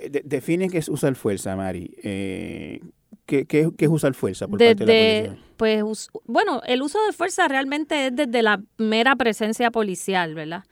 [0.00, 1.96] Eh, define qué es usar fuerza, Mari.
[2.04, 2.80] Eh,
[3.28, 5.44] ¿Qué, qué, es usar fuerza por parte de la policía?
[5.58, 10.64] Pues, bueno, el uso de fuerza realmente es desde la mera presencia policial, ¿verdad?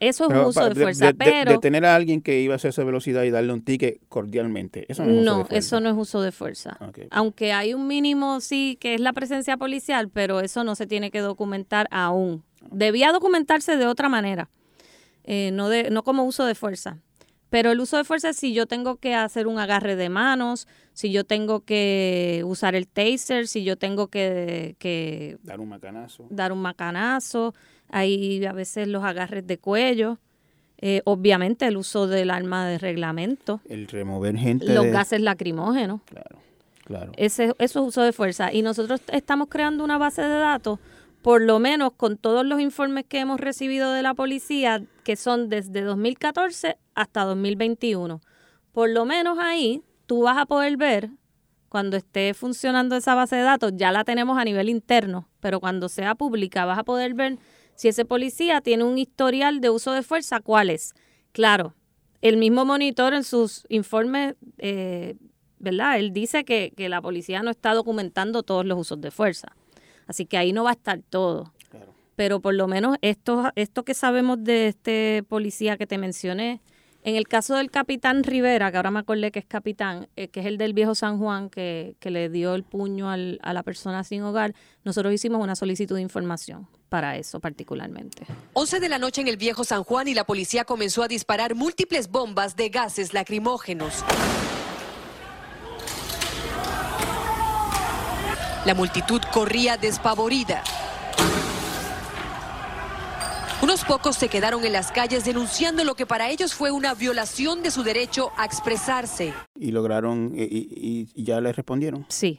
[0.00, 1.52] eso es uso de fuerza, pero...
[1.52, 5.04] Detener a alguien que iba a hacer esa velocidad y darle un ticket cordialmente, eso
[5.04, 5.58] no es uso de fuerza.
[5.58, 6.78] eso no es uso de fuerza.
[7.10, 11.12] Aunque hay un mínimo, sí, que es la presencia policial, pero eso no se tiene
[11.12, 12.42] que documentar aún.
[12.72, 14.50] Debía documentarse de otra manera,
[15.22, 16.98] eh, no, de, no como uso de fuerza.
[17.50, 20.66] Pero el uso de fuerza es si yo tengo que hacer un agarre de manos,
[20.92, 26.26] si yo tengo que usar el taser, si yo tengo que, dar un macanazo.
[26.30, 27.54] Dar un macanazo.
[27.88, 30.18] Hay a veces los agarres de cuello.
[30.78, 33.60] Eh, obviamente el uso del arma de reglamento.
[33.68, 34.72] El remover gente.
[34.74, 36.02] Los gases lacrimógenos.
[36.04, 36.38] Claro,
[36.84, 37.12] claro.
[37.16, 38.52] Ese, eso es uso de fuerza.
[38.52, 40.80] Y nosotros estamos creando una base de datos
[41.22, 45.48] por lo menos con todos los informes que hemos recibido de la policía, que son
[45.48, 48.20] desde 2014 hasta 2021.
[48.72, 51.10] Por lo menos ahí tú vas a poder ver
[51.68, 55.88] cuando esté funcionando esa base de datos, ya la tenemos a nivel interno, pero cuando
[55.88, 57.38] sea pública vas a poder ver
[57.74, 60.94] si ese policía tiene un historial de uso de fuerza, ¿cuál es?
[61.32, 61.74] Claro,
[62.22, 65.16] el mismo monitor en sus informes, eh,
[65.58, 65.98] ¿verdad?
[65.98, 69.54] Él dice que, que la policía no está documentando todos los usos de fuerza.
[70.06, 71.52] Así que ahí no va a estar todo.
[72.14, 76.62] Pero por lo menos esto, esto que sabemos de este policía que te mencioné,
[77.06, 80.40] en el caso del capitán Rivera, que ahora me acordé que es capitán, eh, que
[80.40, 83.62] es el del viejo San Juan, que, que le dio el puño al, a la
[83.62, 88.26] persona sin hogar, nosotros hicimos una solicitud de información para eso particularmente.
[88.54, 91.54] 11 de la noche en el viejo San Juan y la policía comenzó a disparar
[91.54, 94.04] múltiples bombas de gases lacrimógenos.
[98.64, 100.64] La multitud corría despavorida.
[103.66, 107.64] Unos pocos se quedaron en las calles denunciando lo que para ellos fue una violación
[107.64, 109.34] de su derecho a expresarse.
[109.56, 112.06] ¿Y lograron, y, ya le respondieron?
[112.08, 112.38] Sí.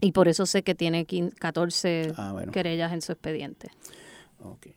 [0.00, 3.70] Y por eso sé que tiene 14 ah, querellas en su expediente.
[4.40, 4.68] Ok.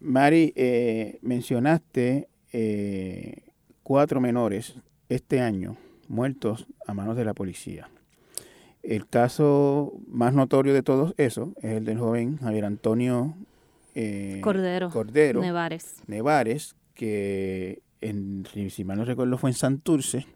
[0.00, 3.44] Mari, eh, mencionaste eh,
[3.84, 4.74] cuatro menores
[5.08, 5.76] este año
[6.08, 7.88] muertos a manos de la policía.
[8.82, 13.36] El caso más notorio de todos esos es el del joven Javier Antonio
[13.98, 15.96] eh, Cordero, Cordero Nevares.
[16.06, 20.26] Nevares, que en, si mal no recuerdo fue en Santurce,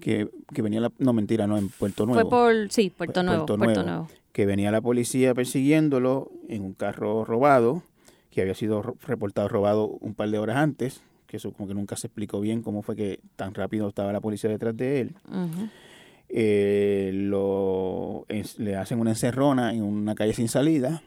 [0.00, 2.28] que, que venía la, no mentira, no, en Puerto Nuevo.
[2.28, 7.24] Fue por, sí, Puerto Nuevo, Puerto Nuevo, Que venía la policía persiguiéndolo en un carro
[7.24, 7.84] robado,
[8.32, 11.94] que había sido reportado robado un par de horas antes, que eso como que nunca
[11.94, 15.14] se explicó bien cómo fue que tan rápido estaba la policía detrás de él
[16.28, 18.26] eh, lo,
[18.58, 21.02] le hacen una encerrona en una calle sin salida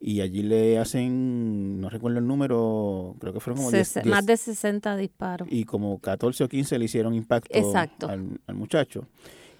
[0.00, 4.96] y allí le hacen, no recuerdo el número, creo que fueron como más de 60
[4.96, 5.48] disparos.
[5.50, 7.58] Y como 14 o 15 le hicieron impacto
[8.06, 9.08] Al, muchacho,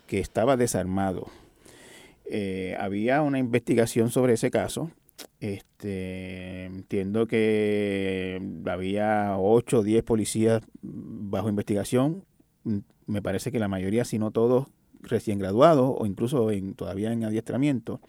[0.07, 1.27] que estaba desarmado.
[2.25, 4.93] Eh, había una investigación sobre ese caso.
[5.41, 12.25] Este, entiendo que había 8 o 10 policías bajo investigación.
[13.07, 14.69] Me parece que la mayoría, si no todos,
[15.01, 18.01] recién graduado o incluso en, todavía en adiestramiento.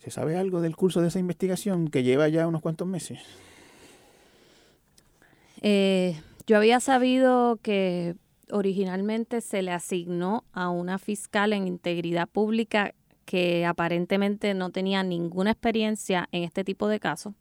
[0.00, 3.20] ¿Se sabe algo del curso de esa investigación que lleva ya unos cuantos meses?
[5.60, 8.16] Eh, yo había sabido que
[8.50, 12.94] originalmente se le asignó a una fiscal en integridad pública
[13.26, 17.34] que aparentemente no tenía ninguna experiencia en este tipo de casos.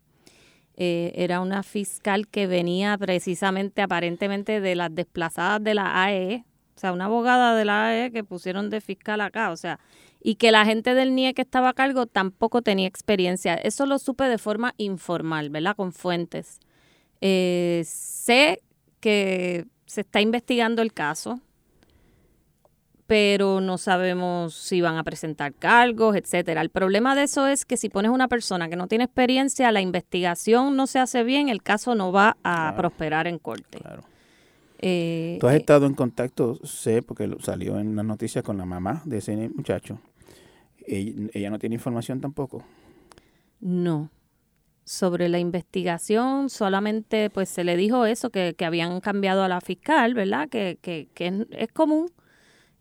[0.75, 6.45] Eh, era una fiscal que venía precisamente aparentemente de las desplazadas de la AE,
[6.75, 9.79] o sea, una abogada de la AE que pusieron de fiscal acá, o sea,
[10.21, 13.55] y que la gente del NIE que estaba a cargo tampoco tenía experiencia.
[13.55, 15.75] Eso lo supe de forma informal, ¿verdad?
[15.75, 16.59] Con fuentes.
[17.21, 18.61] Eh, sé
[18.99, 21.39] que se está investigando el caso,
[23.07, 26.61] pero no sabemos si van a presentar cargos, etcétera.
[26.61, 29.81] El problema de eso es que si pones una persona que no tiene experiencia, la
[29.81, 33.79] investigación no se hace bien, el caso no va a prosperar en corte.
[33.79, 34.03] Claro.
[34.81, 38.65] Eh, ¿Tú has eh, estado en contacto, sé, porque salió en las noticias con la
[38.65, 39.99] mamá de ese muchacho?
[40.85, 42.63] ¿Ella, no tiene información tampoco?
[43.59, 44.09] No.
[44.83, 50.15] Sobre la investigación, solamente pues se le dijo eso, que, habían cambiado a la fiscal,
[50.15, 50.49] ¿verdad?
[50.49, 52.07] Que, que, que es, común.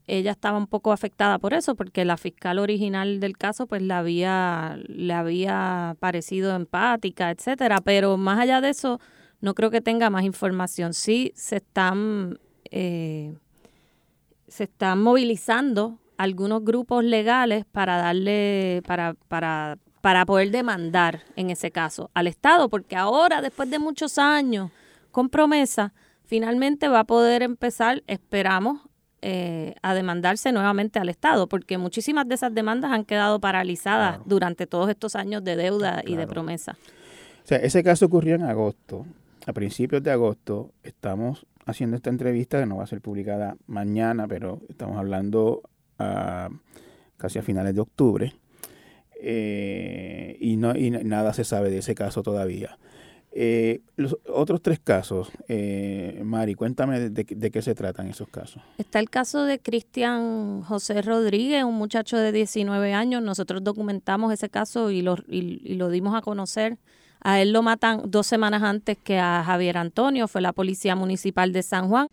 [0.07, 3.99] Ella estaba un poco afectada por eso, porque la fiscal original del caso pues la
[3.99, 7.83] había, le había parecido empática, etcétera.
[7.83, 9.01] Pero más allá de eso,
[9.43, 10.95] no creo que tenga más información.
[10.95, 12.39] Sí se están,
[12.71, 13.35] eh,
[14.47, 21.71] se están movilizando algunos grupos legales para darle, para, para, para poder demandar en ese
[21.71, 24.71] caso al Estado, porque ahora, después de muchos años,
[25.11, 25.95] con promesa,
[26.25, 28.83] finalmente va a poder empezar, esperamos,
[29.23, 34.67] eh, a demandarse nuevamente al Estado, porque muchísimas de esas demandas han quedado paralizadas durante
[34.67, 36.77] todos estos años de deuda y de promesa.
[37.45, 39.07] O sea, ese caso ocurrió en agosto
[39.49, 44.29] a principios de agosto estamos haciendo esta entrevista que no va a ser publicada mañana,
[44.29, 45.63] pero estamos hablando
[45.99, 46.49] ah,
[47.17, 48.35] casi a finales de octubre.
[49.21, 52.79] Eh, y, no, y nada se sabe de ese caso todavía.
[53.33, 58.63] Eh, los otros tres casos, eh, Mari, cuéntame de, qué se tratan esos casos.
[58.79, 63.23] Está el caso de Cristian José Rodríguez, un muchacho de 19 años.
[63.23, 66.79] Nosotros documentamos ese caso y lo, y lo dimos a conocer
[67.21, 71.53] A él lo matan dos semanas antes que a Javier Antonio, fue la Policía Municipal
[71.53, 72.09] de San Juan.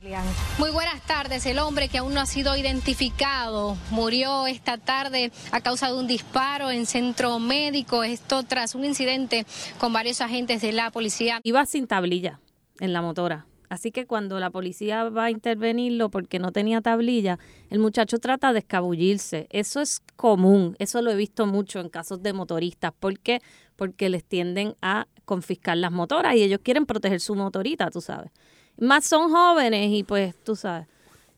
[0.58, 1.46] Muy buenas tardes.
[1.46, 6.08] El hombre que aún no ha sido identificado murió esta tarde a causa de un
[6.08, 8.04] disparo en centro médico.
[8.04, 9.46] Esto tras un incidente
[9.80, 11.40] con varios agentes de la policía.
[11.44, 12.40] Iba sin tablilla
[12.80, 13.46] en la motora.
[13.70, 17.40] Así que cuando la policía va a intervenirlo porque no tenía tablilla,
[17.70, 19.48] el muchacho trata de escabullirse.
[19.50, 22.94] Eso es común, eso lo he visto mucho en casos de motoristas.
[22.98, 23.42] ¿Por qué?
[23.76, 28.32] Porque les tienden a confiscar las motoras y ellos quieren proteger su motorita, tú sabes.
[28.78, 30.88] Más son jóvenes y pues tú sabes.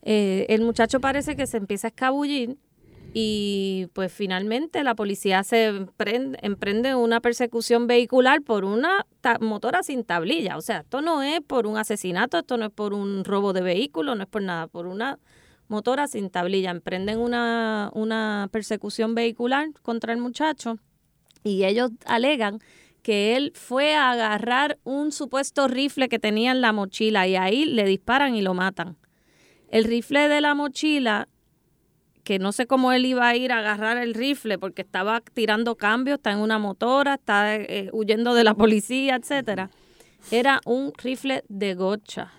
[0.02, 2.56] Eh, el muchacho parece que se empieza a escabullir
[3.14, 5.66] y pues finalmente la policía se
[6.42, 9.06] emprende, una persecución vehicular por una
[9.40, 10.56] motora sin tablilla.
[10.56, 13.62] O sea, esto no es por un asesinato, esto no es por un robo de
[13.62, 15.18] vehículo, no es por nada, por una
[15.68, 16.70] motora sin tablilla.
[16.70, 20.78] Emprenden una, una persecución vehicular contra el muchacho
[21.44, 22.60] y ellos alegan
[23.02, 27.64] que él fue a agarrar un supuesto rifle que tenía en la mochila y ahí
[27.64, 28.96] le disparan y lo matan.
[29.70, 31.28] El rifle de la mochila
[32.28, 35.76] que no sé cómo él iba a ir a agarrar el rifle porque estaba tirando
[35.76, 39.70] cambios, está en una motora, está eh, huyendo de la policía, etcétera.
[40.30, 42.30] Era un rifle de gocha,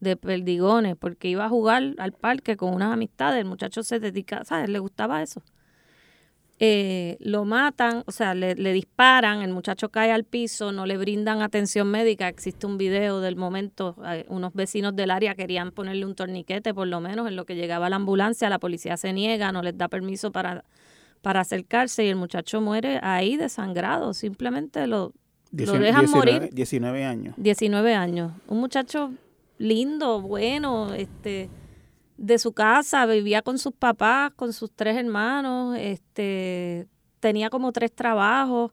[0.00, 3.40] de perdigones, porque iba a jugar al parque con unas amistades.
[3.40, 4.68] El muchacho se dedica, ¿sabes?
[4.68, 5.42] Le gustaba eso.
[6.60, 11.42] Eh, lo matan, o sea, le, disparan, el muchacho cae al piso, no le brindan
[11.42, 12.28] atención médica.
[12.28, 16.86] Existe un video del momento, eh, unos vecinos del área querían ponerle un torniquete, por
[16.86, 19.88] lo menos en lo que llegaba la ambulancia, la policía se niega, no les da
[19.88, 20.64] permiso para,
[21.22, 25.12] para acercarse y el muchacho muere ahí desangrado, simplemente lo,
[25.50, 26.50] lo dejan morir.
[26.52, 27.34] 19 años.
[27.36, 28.32] 19 años.
[28.46, 29.12] Un muchacho
[29.58, 31.50] lindo, bueno, este
[32.16, 36.86] de su casa, vivía con sus papás, con sus tres hermanos, este,
[37.20, 38.72] tenía como tres trabajos.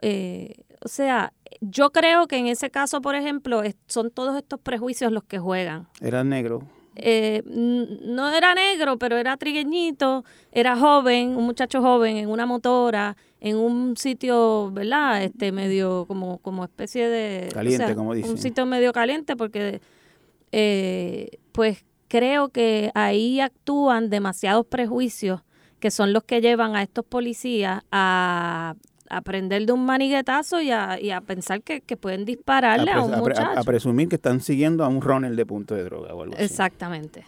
[0.00, 0.54] Eh,
[0.84, 5.24] o sea, yo creo que en ese caso, por ejemplo, son todos estos prejuicios los
[5.24, 5.88] que juegan.
[6.00, 6.62] Era negro.
[6.94, 13.16] Eh, no era negro, pero era trigueñito, era joven, un muchacho joven en una motora,
[13.40, 15.22] en un sitio, ¿verdad?
[15.22, 17.48] Este medio como, como especie de...
[17.52, 18.32] Caliente, como dicen.
[18.32, 19.80] Un sitio medio caliente porque,
[20.52, 25.40] eh, pues, creo que ahí actúan demasiados prejuicios
[25.80, 28.74] que son los que llevan a estos policías a
[29.08, 33.58] aprender de un maniguetazo y a, y a pensar que, pueden dispararle a, un muchacho.
[33.58, 36.44] A, presumir que están siguiendo a un runner de punto de droga o algo así.
[36.44, 37.24] Exactamente.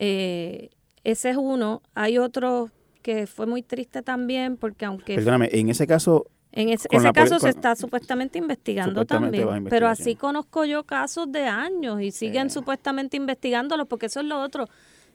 [0.00, 0.70] Eh,
[1.04, 1.82] ese es uno.
[1.94, 2.70] Hay otro
[3.02, 5.14] que fue muy triste también porque aunque...
[5.14, 9.64] Perdóname, en ese caso en ese, caso se está supuestamente investigando también.
[9.68, 14.40] Pero así conozco yo casos de años y siguen supuestamente investigándolos porque eso es lo
[14.40, 14.66] otro.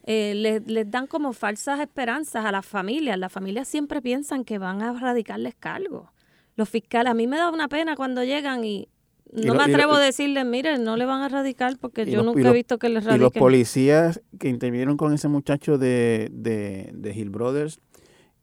[0.06, 3.18] Eh, les, dan como falsas esperanzas a las familias.
[3.18, 6.10] Las familias siempre piensan que van a radicarles cargos.
[6.56, 8.88] Los fiscales, a mí me da una pena cuando llegan y
[9.32, 12.54] no me atrevo a decirles, miren, no le van a radicar porque yo nunca he
[12.54, 13.22] visto que les radiquen.
[13.22, 17.80] Y los policías que intervinieron con ese muchacho de, de, de Hill Brothers,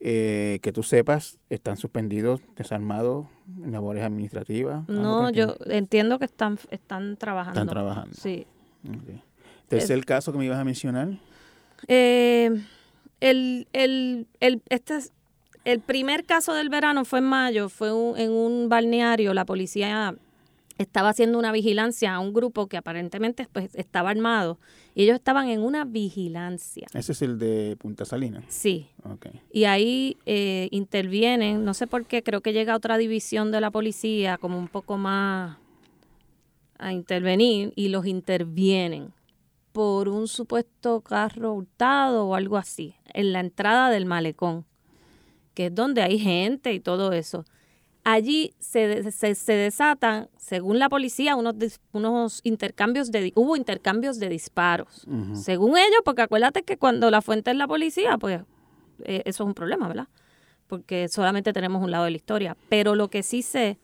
[0.00, 3.26] eh, que tú sepas, están suspendidos, desarmados
[3.62, 4.88] en labores administrativas.
[4.88, 7.60] No, yo entiendo que están, están trabajando.
[7.60, 8.14] Están trabajando.
[8.14, 8.46] Sí.
[9.68, 11.08] ¿Este el caso que me ibas a mencionar?
[11.86, 12.50] Eh,
[13.20, 14.98] el, el, el, este,
[15.64, 20.14] el primer caso del verano fue en mayo, fue en un balneario, la policía
[20.80, 24.58] estaba haciendo una vigilancia a un grupo que aparentemente pues, estaba armado
[24.94, 26.86] y ellos estaban en una vigilancia.
[26.94, 28.42] ¿Ese es el de Punta Salina?
[28.48, 28.88] Sí.
[29.52, 33.70] Y ahí eh, intervienen, no sé por qué, creo que llega otra división de la
[33.70, 35.58] policía como un poco más
[36.78, 39.12] a intervenir y los intervienen
[39.72, 44.64] por un supuesto carro hurtado o algo así, en la entrada del malecón,
[45.52, 47.44] que es donde hay gente y todo eso
[48.04, 51.54] allí se, se, desatan, según la policía, unos,
[51.92, 55.06] unos intercambios de, hubo intercambios de disparos.
[55.34, 58.42] Según ellos, porque acuérdate que cuando la fuente es la policía, pues
[59.04, 60.08] eh, eso es un problema, ¿verdad?
[60.66, 62.56] Porque solamente tenemos un lado de la historia.
[62.68, 63.78] Pero lo que sí sé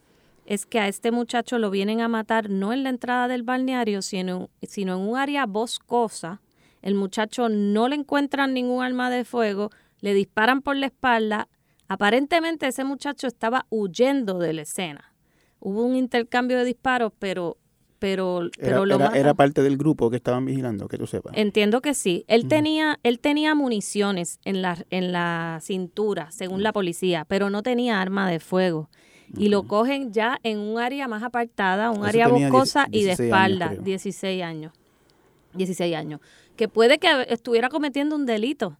[0.46, 4.00] es que a este muchacho lo vienen a matar no en la entrada del balneario,
[4.02, 6.40] sino, sino en un área boscosa.
[6.82, 11.48] El muchacho no le encuentran ningún arma de fuego, le disparan por la espalda,
[11.88, 15.12] Aparentemente ese muchacho estaba huyendo de la escena.
[15.60, 17.58] Hubo un intercambio de disparos, pero
[17.98, 21.32] pero, pero era, lo era, parte del grupo que estaban vigilando, que tú sepas.
[21.34, 22.24] Entiendo que sí.
[22.28, 27.62] Él tenía él tenía municiones en la en la cintura, según la policía, pero no
[27.62, 28.90] tenía arma de fuego.
[29.36, 33.74] Y lo cogen ya en un área más apartada, un área boscosa y de espalda,
[33.74, 34.72] 16 años.
[35.54, 36.20] 16 años.
[36.54, 38.76] Que puede que estuviera cometiendo un delito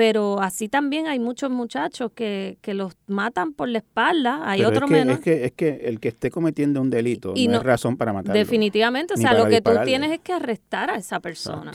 [0.00, 4.40] pero así también hay muchos muchachos que, que los matan por la espalda.
[4.48, 5.14] Hay Pero otro es que, menor.
[5.16, 7.98] es que es que el que esté cometiendo un delito Y no, no- es razón
[7.98, 8.32] para matarlo.
[8.38, 9.84] Definitivamente, o sea, lo que tú dispararle.
[9.90, 11.72] tienes es que arrestar a esa persona.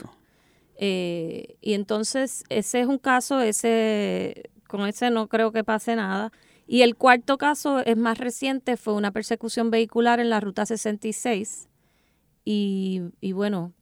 [0.76, 6.32] Eh, y entonces ese es un caso, ese con ese no creo que pase nada.
[6.66, 11.68] Y el cuarto caso es más reciente, fue una persecución vehicular en la ruta 66.
[12.44, 13.72] Y, y bueno,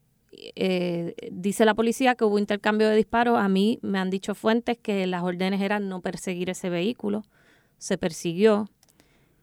[0.57, 3.39] eh, dice la policía que hubo intercambio de disparos.
[3.39, 7.25] A mí me han dicho fuentes que las órdenes eran no perseguir ese vehículo.
[7.79, 8.69] Se persiguió.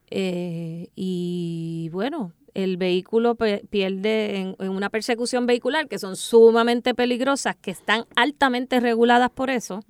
[0.09, 7.55] Eh, y bueno, el vehículo pierde en, en una persecución vehicular que son sumamente peligrosas,
[7.55, 9.81] que están altamente reguladas por eso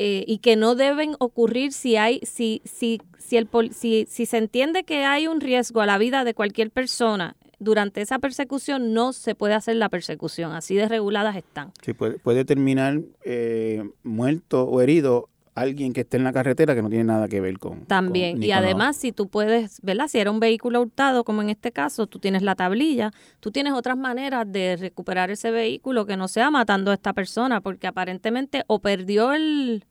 [0.00, 4.38] eh, y que no deben ocurrir si hay si si si el si, si se
[4.38, 9.12] entiende que hay un riesgo a la vida de cualquier persona durante esa persecución no
[9.12, 14.64] se puede hacer la persecución así de reguladas están Sí, puede, puede terminar eh, muerto
[14.64, 17.84] o herido alguien que esté en la carretera que no tiene nada que ver con.
[17.86, 21.24] también con- y con la- además si tú puedes verdad si era un vehículo hurtado
[21.24, 25.50] como en este caso tú tienes la tablilla tú tienes otras maneras de recuperar ese
[25.50, 29.84] vehículo que no sea matando a esta persona porque aparentemente o perdió el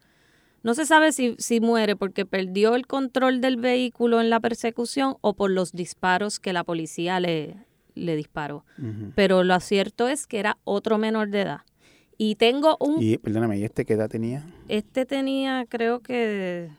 [0.63, 5.15] no se sabe si, si muere porque perdió el control del vehículo en la persecución
[5.21, 7.55] o por los disparos que la policía le,
[7.95, 8.65] le disparó.
[9.15, 11.61] Pero lo cierto es que era otro menor de edad.
[12.17, 13.01] Y tengo un...
[13.01, 14.43] Y, perdóname, ¿y este qué edad tenía?
[14.67, 16.69] Este tenía, creo que...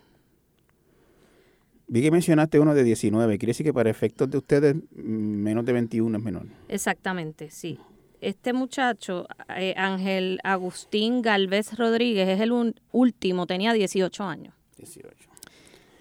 [1.87, 3.39] Vi que mencionaste uno de 19.
[3.39, 6.47] Quiere decir que para efectos de ustedes, mm, menos de 21 es menor.
[6.69, 7.79] Exactamente, sí.
[8.21, 14.55] Este muchacho, eh, Ángel Agustín Galvez Rodríguez, es el un- último, tenía 18 años.
[14.77, 15.29] 18.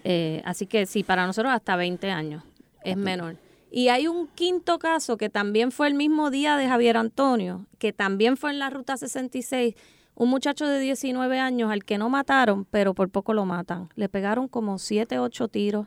[0.04, 2.42] Eh, así que sí, para nosotros hasta 20 años
[2.84, 3.36] es menor.
[3.70, 7.92] Y hay un quinto caso que también fue el mismo día de Javier Antonio, que
[7.92, 9.74] también fue en la Ruta 66,
[10.14, 13.90] un muchacho de 19 años al que no mataron, pero por poco lo matan.
[13.94, 15.86] Le pegaron como 7, 8 tiros.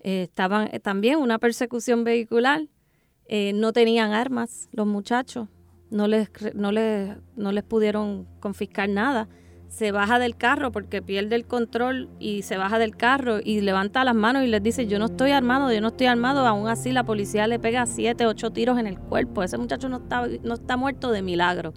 [0.00, 2.62] Eh, estaban eh, también una persecución vehicular.
[3.26, 5.48] Eh, no tenían armas los muchachos.
[5.90, 9.28] No les, no, les, no les pudieron confiscar nada.
[9.68, 14.02] Se baja del carro porque pierde el control y se baja del carro y levanta
[14.04, 16.46] las manos y les dice, yo no estoy armado, yo no estoy armado.
[16.46, 19.42] Aún así la policía le pega siete, ocho tiros en el cuerpo.
[19.42, 21.72] Ese muchacho no está, no está muerto de milagro.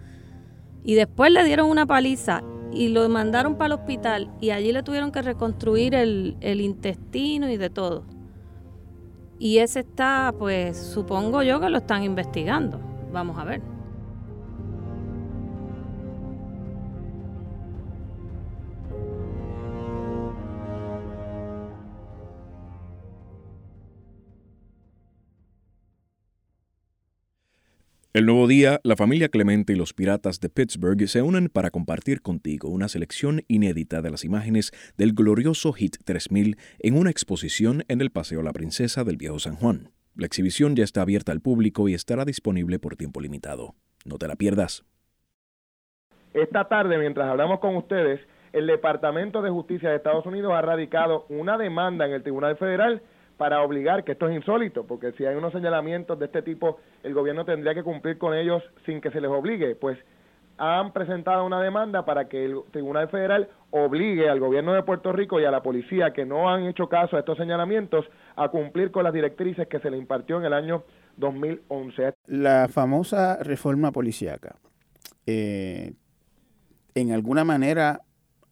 [0.84, 4.84] Y después le dieron una paliza y lo mandaron para el hospital y allí le
[4.84, 8.06] tuvieron que reconstruir el, el intestino y de todo.
[9.44, 12.80] Y ese está, pues supongo yo que lo están investigando.
[13.12, 13.73] Vamos a ver.
[28.14, 32.22] El nuevo día, la familia Clemente y los piratas de Pittsburgh se unen para compartir
[32.22, 38.02] contigo una selección inédita de las imágenes del glorioso Hit 3000 en una exposición en
[38.02, 39.90] el Paseo La Princesa del Viejo San Juan.
[40.16, 43.74] La exhibición ya está abierta al público y estará disponible por tiempo limitado.
[44.06, 44.86] No te la pierdas.
[46.36, 48.20] Esta tarde, mientras hablamos con ustedes,
[48.52, 53.02] el Departamento de Justicia de Estados Unidos ha radicado una demanda en el Tribunal Federal
[53.44, 57.14] para obligar, que esto es insólito, porque si hay unos señalamientos de este tipo, el
[57.14, 59.76] gobierno tendría que cumplir con ellos sin que se les obligue.
[59.76, 59.98] Pues
[60.58, 65.42] han presentado una demanda para que el Tribunal Federal obligue al gobierno de Puerto Rico
[65.42, 68.06] y a la policía que no han hecho caso a estos señalamientos
[68.38, 70.86] a cumplir con las directrices que se le impartió en el año
[71.18, 72.14] 2011.
[72.28, 74.56] La famosa reforma policíaca,
[75.26, 75.96] eh,
[76.96, 78.04] en alguna manera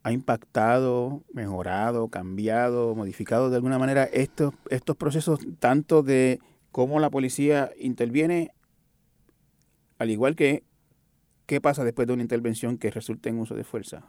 [0.03, 6.39] ha impactado, mejorado, cambiado, modificado de alguna manera estos, estos procesos, tanto de
[6.71, 8.51] cómo la policía interviene,
[9.99, 10.63] al igual que
[11.45, 14.05] qué pasa después de una intervención que resulte en uso de fuerza.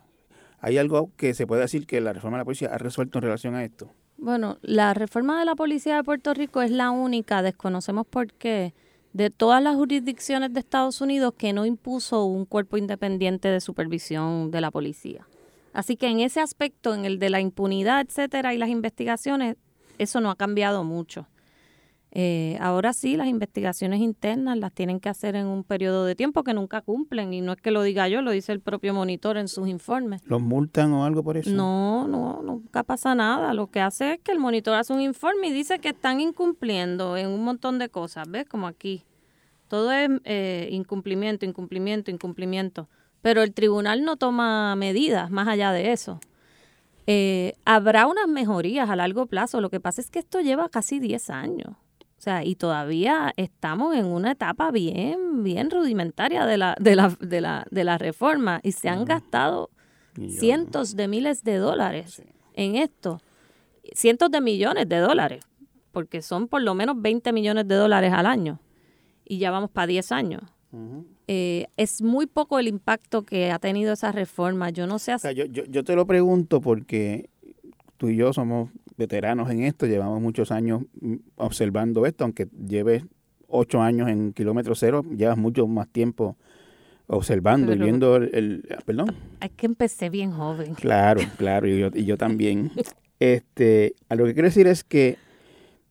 [0.61, 3.22] ¿Hay algo que se puede decir que la reforma de la policía ha resuelto en
[3.22, 3.90] relación a esto?
[4.16, 8.72] Bueno, la reforma de la Policía de Puerto Rico es la única, desconocemos por qué,
[9.12, 14.53] de todas las jurisdicciones de Estados Unidos que no impuso un cuerpo independiente de supervisión
[14.53, 15.26] de la policía.
[15.72, 19.56] Así que en ese aspecto, en el de la impunidad, etcétera, y las investigaciones,
[19.98, 21.28] eso no ha cambiado mucho.
[22.14, 26.44] Eh, ahora sí, las investigaciones internas las tienen que hacer en un periodo de tiempo
[26.44, 29.38] que nunca cumplen, y no es que lo diga yo, lo dice el propio monitor
[29.38, 30.20] en sus informes.
[30.26, 31.50] ¿Los multan o algo por eso?
[31.50, 33.54] No, no, nunca pasa nada.
[33.54, 37.16] Lo que hace es que el monitor hace un informe y dice que están incumpliendo
[37.16, 38.46] en un montón de cosas, ¿ves?
[38.46, 39.04] Como aquí.
[39.68, 42.90] Todo es eh, incumplimiento, incumplimiento, incumplimiento.
[43.22, 46.20] Pero el tribunal no toma medidas más allá de eso.
[47.06, 49.60] Eh, habrá unas mejorías a largo plazo.
[49.60, 51.70] Lo que pasa es que esto lleva casi 10 años.
[51.70, 57.16] O sea, y todavía estamos en una etapa bien, bien rudimentaria de la, de la,
[57.18, 59.70] de la, de la reforma y se han gastado
[60.28, 62.22] cientos de miles de dólares
[62.54, 63.20] en esto,
[63.92, 65.44] cientos de millones de dólares,
[65.90, 68.60] porque son por lo menos 20 millones de dólares al año
[69.24, 70.42] y ya vamos para 10 años.
[71.28, 74.70] Eh, es muy poco el impacto que ha tenido esa reforma.
[74.70, 75.16] Yo no sé.
[75.34, 77.30] yo, yo, te lo pregunto porque
[77.96, 80.82] tú y yo somos veteranos en esto, llevamos muchos años
[81.36, 83.04] observando esto, aunque lleves
[83.48, 86.36] ocho años en kilómetro cero, llevas mucho más tiempo
[87.06, 89.14] observando y viendo el, perdón.
[89.40, 90.74] Es que empecé bien joven.
[90.74, 92.70] Claro, claro, y yo, y yo también.
[93.20, 95.18] este, a lo que quiero decir es que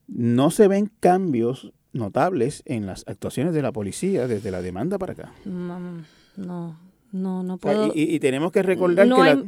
[0.06, 5.12] no se ven cambios notables en las actuaciones de la policía desde la demanda para
[5.12, 5.32] acá.
[5.44, 5.78] No,
[6.36, 7.92] no, no, puedo.
[7.94, 9.44] y, tenemos que recordar que, la,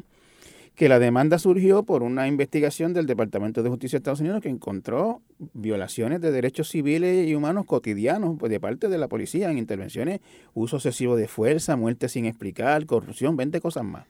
[0.75, 4.51] que la demanda surgió por una investigación del Departamento de Justicia de Estados Unidos que
[4.51, 5.23] encontró
[5.55, 10.21] violaciones de derechos civiles y humanos cotidianos pues, de parte de la policía en intervenciones,
[10.53, 14.05] uso excesivo de fuerza, muerte sin explicar, corrupción, 20 cosas más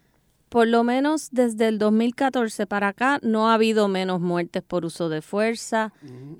[0.55, 5.09] por lo menos desde el 2014 para acá no ha habido menos muertes por uso
[5.09, 5.93] de fuerza.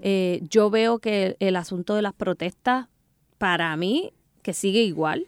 [0.03, 2.87] Eh, yo veo que el, asunto de las protestas,
[3.39, 4.13] para mí,
[4.43, 5.27] que sigue igual.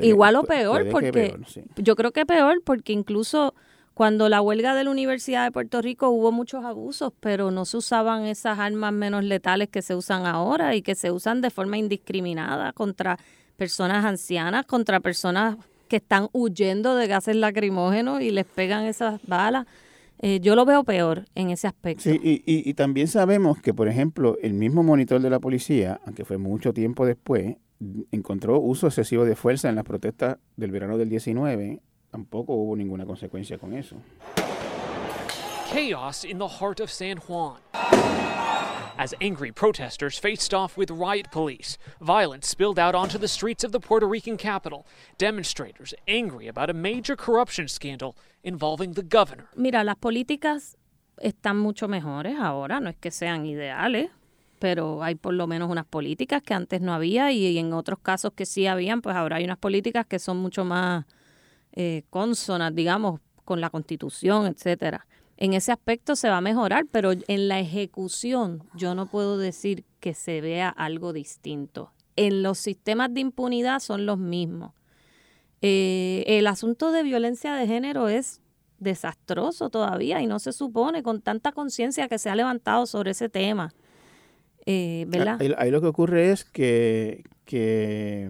[0.00, 1.40] igual o peor, porque
[1.74, 3.52] yo creo que peor, porque incluso
[3.94, 7.78] cuando la huelga de la Universidad de Puerto Rico hubo muchos abusos, pero no se
[7.78, 11.78] usaban esas armas menos letales que se usan ahora y que se usan de forma
[11.78, 13.18] indiscriminada contra
[13.56, 15.56] personas ancianas, contra personas
[15.88, 19.66] que están huyendo de gases lacrimógenos y les pegan esas balas.
[20.20, 22.02] Eh, yo lo veo peor en ese aspecto.
[22.04, 26.24] Sí, y, y, también sabemos que, por ejemplo, el mismo monitor de la policía, aunque
[26.24, 27.56] fue mucho tiempo después,
[28.10, 31.80] encontró uso excesivo de fuerza en las protestas del verano del 19.
[32.10, 33.96] Tampoco hubo ninguna consecuencia con eso.
[35.70, 37.54] Chaos in the heart of San Juan.
[38.98, 43.70] As angry protesters faced off with riot police, violence spilled out onto the streets of
[43.70, 44.84] the Puerto Rican capital.
[45.18, 49.46] Demonstrators angry about a major corruption scandal involving the governor.
[49.54, 50.76] Mira, las políticas
[51.22, 54.10] están mucho mejores ahora, no es que sean ideales,
[54.58, 58.32] pero hay por lo menos unas políticas que antes no había y en otros casos
[58.32, 61.04] que sí habían, pues ahora hay unas políticas que son mucho más
[61.70, 65.06] eh, consonas, digamos, con la constitución, etcétera
[65.40, 69.84] en ese aspecto se va a mejorar, pero en la ejecución yo no puedo decir
[70.00, 71.92] que se vea algo distinto.
[72.16, 74.72] En los sistemas de impunidad son los mismos.
[75.62, 78.40] Eh, el asunto de violencia de género es
[78.80, 83.28] desastroso todavía y no se supone con tanta conciencia que se ha levantado sobre ese
[83.28, 83.72] tema.
[84.66, 85.40] Eh, ¿verdad?
[85.56, 88.28] ahí, lo que ocurre es que, que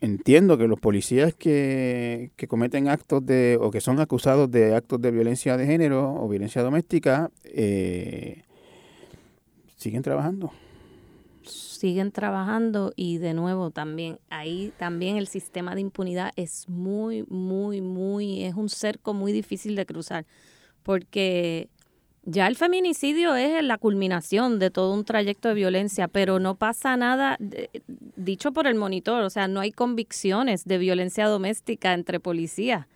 [0.00, 5.10] entiendo que los policías que, cometen actos de, o que son acusados de actos de
[5.10, 8.42] violencia de género o violencia doméstica, eh,
[9.76, 10.52] siguen trabajando.
[11.42, 17.80] Siguen trabajando y de nuevo también, ahí también el sistema de impunidad es muy, muy,
[17.80, 20.26] muy, es un cerco muy difícil de cruzar,
[20.82, 21.68] porque
[22.30, 26.94] ya el feminicidio es la culminación de todo un trayecto de violencia, pero no pasa
[26.98, 27.38] nada,
[28.16, 32.86] dicho por el monitor, o sea, no hay convicciones de violencia doméstica entre policías,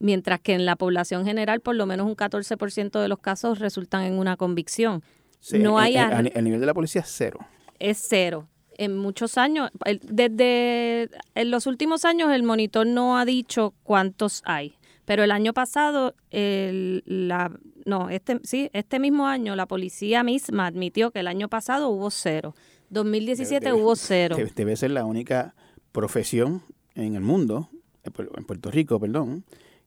[0.00, 4.02] mientras que en la población general por lo menos un 14% de los casos resultan
[4.02, 5.04] en una convicción.
[5.52, 7.38] no hay el nivel de la policía es cero.
[7.78, 8.48] Es cero.
[8.76, 9.70] En muchos años,
[10.02, 14.77] desde en los últimos años el monitor no ha dicho cuántos hay
[15.08, 17.50] pero el año pasado, el, la,
[17.86, 22.10] no, este, sí, este mismo año la policía misma admitió que el año pasado hubo
[22.10, 22.54] cero.
[22.90, 24.36] 2017 hubo cero.
[24.54, 25.54] Debe ser la única
[25.92, 26.62] profesión
[26.94, 27.70] en el mundo,
[28.04, 29.46] en Puerto Rico, perdón,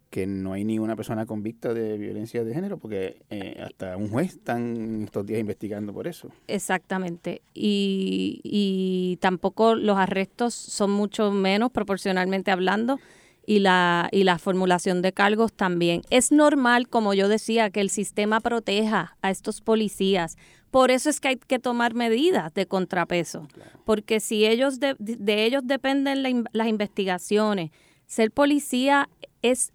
[0.09, 4.09] que no hay ni una persona convicta de violencia de género, porque eh, hasta un
[4.09, 6.29] juez están estos días investigando por eso.
[6.47, 7.43] Exactamente.
[7.53, 12.99] Y, y tampoco los arrestos son mucho menos proporcionalmente hablando
[13.45, 16.01] y la, y la formulación de cargos también.
[16.09, 20.37] Es normal, como yo decía, que el sistema proteja a estos policías.
[20.69, 23.47] Por eso es que hay que tomar medidas de contrapeso,
[23.83, 27.71] porque si ellos de, de ellos dependen las investigaciones,
[28.05, 29.09] ser policía
[29.41, 29.73] es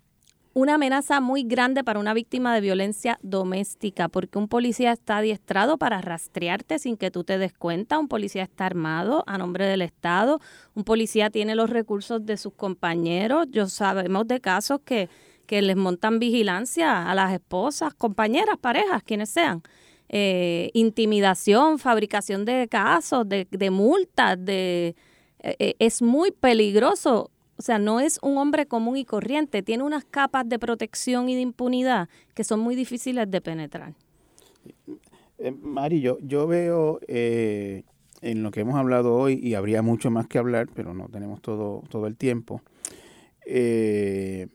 [0.56, 5.76] una amenaza muy grande para una víctima de violencia doméstica, porque un policía está adiestrado
[5.76, 9.82] para rastrearte sin que tú te des cuenta, un policía está armado a nombre del
[9.82, 10.40] Estado,
[10.74, 15.10] un policía tiene los recursos de sus compañeros, yo sabemos de casos que,
[15.44, 19.62] que les montan vigilancia a las esposas, compañeras, parejas, quienes sean.
[20.08, 24.96] Eh, intimidación, fabricación de casos, de, de multas, de,
[25.40, 29.82] eh, eh, es muy peligroso o sea, no es un hombre común y corriente, tiene
[29.82, 33.94] unas capas de protección y de impunidad que son muy difíciles de penetrar.
[35.38, 37.82] Eh, Mari, yo, yo veo eh,
[38.22, 41.40] en lo que hemos hablado hoy, y habría mucho más que hablar, pero no tenemos
[41.40, 42.62] todo, todo el tiempo,
[43.46, 44.48] eh,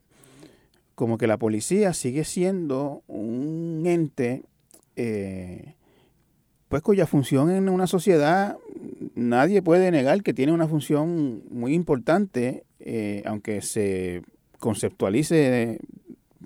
[0.95, 4.43] como que la policía sigue siendo un ente
[4.95, 5.75] eh,
[6.71, 8.57] pues cuya función en una sociedad
[9.13, 14.21] nadie puede negar que tiene una función muy importante, eh, aunque se
[14.57, 15.79] conceptualice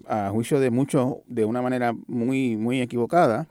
[0.07, 3.45] a juicio de muchos de una manera muy, muy equivocada.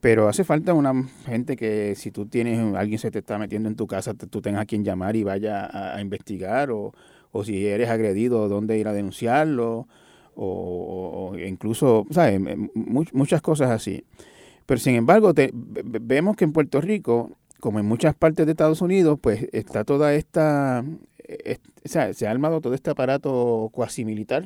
[0.00, 0.94] Pero hace falta una
[1.26, 4.62] gente que si tú tienes, alguien se te está metiendo en tu casa, tú tengas
[4.62, 6.92] a quien llamar y vaya a, investigar, o,
[7.32, 9.88] o, si eres agredido, dónde ir a denunciarlo,
[10.36, 12.40] o, incluso, ¿sabes?
[12.76, 14.04] muchas cosas así.
[14.68, 19.18] Pero sin embargo, vemos que en Puerto Rico, como en muchas partes de Estados Unidos,
[19.18, 24.44] pues está toda esta, o sea, se ha armado todo este aparato cuasi militar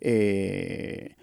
[0.00, 1.16] eh,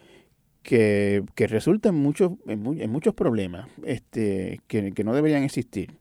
[0.61, 5.93] que, resulta en muchos, en, muchos problemas este, que, que no deberían existir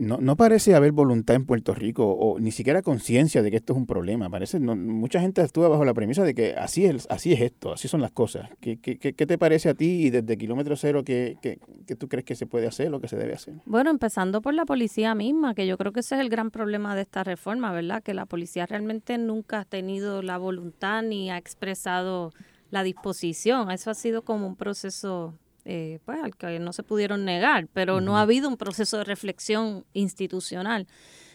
[0.00, 3.74] no, no parece haber voluntad en Puerto Rico o ni siquiera conciencia de que esto
[3.74, 4.30] es un problema.
[4.30, 7.86] Parece mucha gente actúa bajo la premisa de que así es, así es esto, así
[7.86, 8.48] son las cosas.
[8.60, 11.58] ¿Qué, qué, qué te parece a ti y desde kilómetro cero qué, qué,
[11.96, 13.54] tú crees que se puede hacer o que se debe hacer?
[13.66, 16.96] Bueno, empezando por la policía misma, que yo creo que ese es el gran problema
[16.96, 18.02] de esta reforma, ¿verdad?
[18.02, 22.32] Que la policía realmente nunca ha tenido la voluntad ni ha expresado
[22.70, 23.70] la disposición.
[23.70, 25.34] Eso ha sido como un proceso
[25.72, 29.04] eh, pues, al que no se pudieron negar, pero no ha habido un proceso de
[29.04, 30.88] reflexión institucional.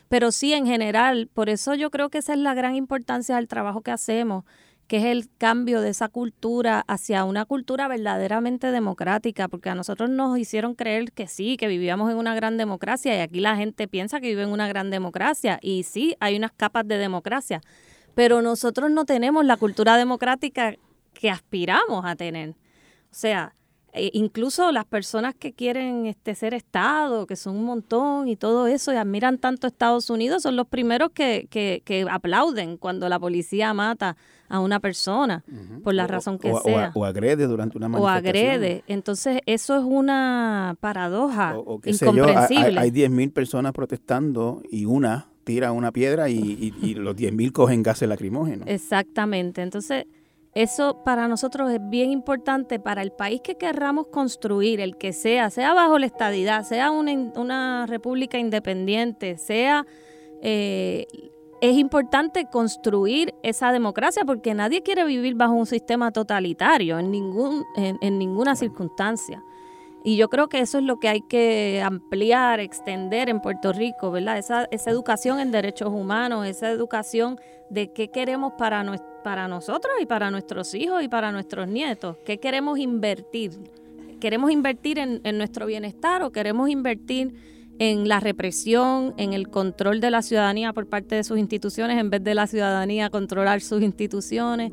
[0.09, 3.47] Pero sí, en general, por eso yo creo que esa es la gran importancia del
[3.47, 4.43] trabajo que hacemos,
[4.87, 10.09] que es el cambio de esa cultura hacia una cultura verdaderamente democrática, porque a nosotros
[10.09, 13.87] nos hicieron creer que sí, que vivíamos en una gran democracia y aquí la gente
[13.87, 17.61] piensa que vive en una gran democracia y sí, hay unas capas de democracia,
[18.15, 20.75] pero nosotros no tenemos la cultura democrática
[21.13, 22.49] que aspiramos a tener.
[22.49, 23.55] O sea,
[23.95, 28.67] eh, incluso las personas que quieren este, ser Estado, que son un montón y todo
[28.67, 33.19] eso, y admiran tanto a Estados Unidos, son los primeros que, que, aplauden cuando la
[33.19, 34.17] policía mata
[34.49, 35.43] a una persona,
[35.83, 36.91] por la razón que sea.
[36.93, 38.25] O, agrede durante una manifestación.
[38.25, 38.83] O agrede.
[38.87, 42.79] Entonces, eso es una paradoja incomprensible.
[42.79, 47.83] hay, 10.000 personas protestando y una tira una piedra y, y, y los 10.000 cogen
[47.83, 48.67] gases lacrimógenos.
[48.67, 49.61] Exactamente.
[49.61, 50.05] Entonces,
[50.55, 55.49] eso para nosotros es bien importante para el país que querramos construir, el que sea,
[55.49, 59.85] sea bajo la estadidad, sea una, república independiente, sea...
[60.41, 61.05] Eh,
[61.61, 67.63] es importante construir esa democracia porque nadie quiere vivir bajo un sistema totalitario en, ningún,
[67.75, 69.41] en, ninguna circunstancia.
[70.07, 74.11] Y yo creo que eso es lo que hay que ampliar, extender en Puerto Rico,
[74.11, 74.37] ¿verdad?
[74.37, 77.39] Esa, esa educación en derechos humanos, esa educación
[77.71, 78.85] de qué queremos para
[79.23, 82.17] para nosotros y para nuestros hijos y para nuestros nietos.
[82.23, 83.53] ¿Qué queremos invertir?
[84.19, 87.33] ¿Queremos invertir en, nuestro bienestar o queremos invertir
[87.79, 92.11] en la represión, en el control de la ciudadanía por parte de sus instituciones en
[92.11, 94.71] vez de la ciudadanía controlar sus instituciones,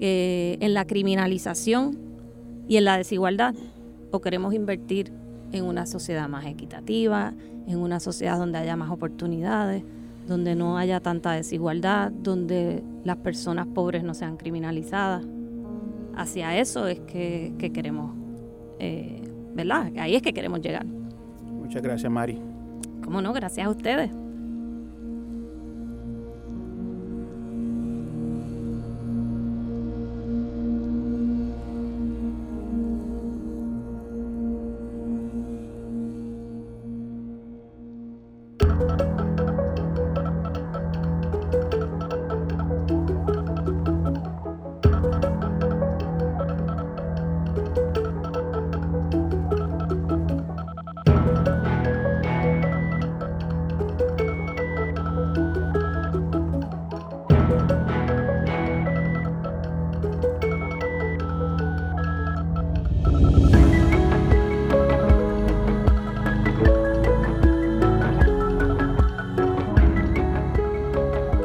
[0.00, 1.96] eh, en la criminalización
[2.66, 3.54] y en la desigualdad?
[4.12, 5.12] ¿O queremos invertir
[5.50, 7.34] en una sociedad más equitativa,
[7.66, 9.82] en una sociedad donde haya más oportunidades?
[10.26, 15.24] donde no haya tanta desigualdad, donde las personas pobres no sean criminalizadas.
[16.14, 18.14] Hacia eso es que, queremos,
[18.78, 19.22] eh,
[19.54, 19.90] ¿verdad?
[19.98, 20.86] Ahí es que queremos llegar.
[20.86, 22.38] Muchas gracias, Mari.
[23.04, 23.32] ¿Cómo no?
[23.32, 24.10] Gracias a ustedes.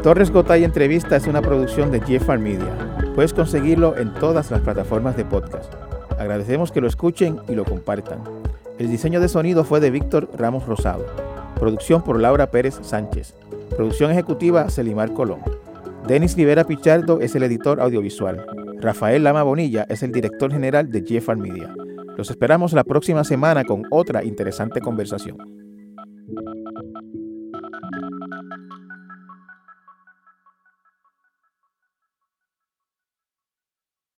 [0.07, 2.73] Torres Gotay Entrevista es una producción de Jeffar Media.
[3.13, 5.73] Puedes conseguirlo en todas las plataformas de podcast.
[6.17, 8.19] Agradecemos que lo escuchen y lo compartan.
[8.79, 11.05] El diseño de sonido fue de Víctor Ramos Rosado.
[11.59, 13.33] Producción por Laura Pérez Sánchez.
[13.75, 15.41] Producción ejecutiva Celimar Colón.
[16.07, 18.45] Denis Rivera Pichardo es el editor audiovisual.
[18.79, 21.75] Rafael Lama Bonilla es el director general de Jeffar Media.
[22.15, 25.56] Los esperamos la próxima semana con otra interesante conversación.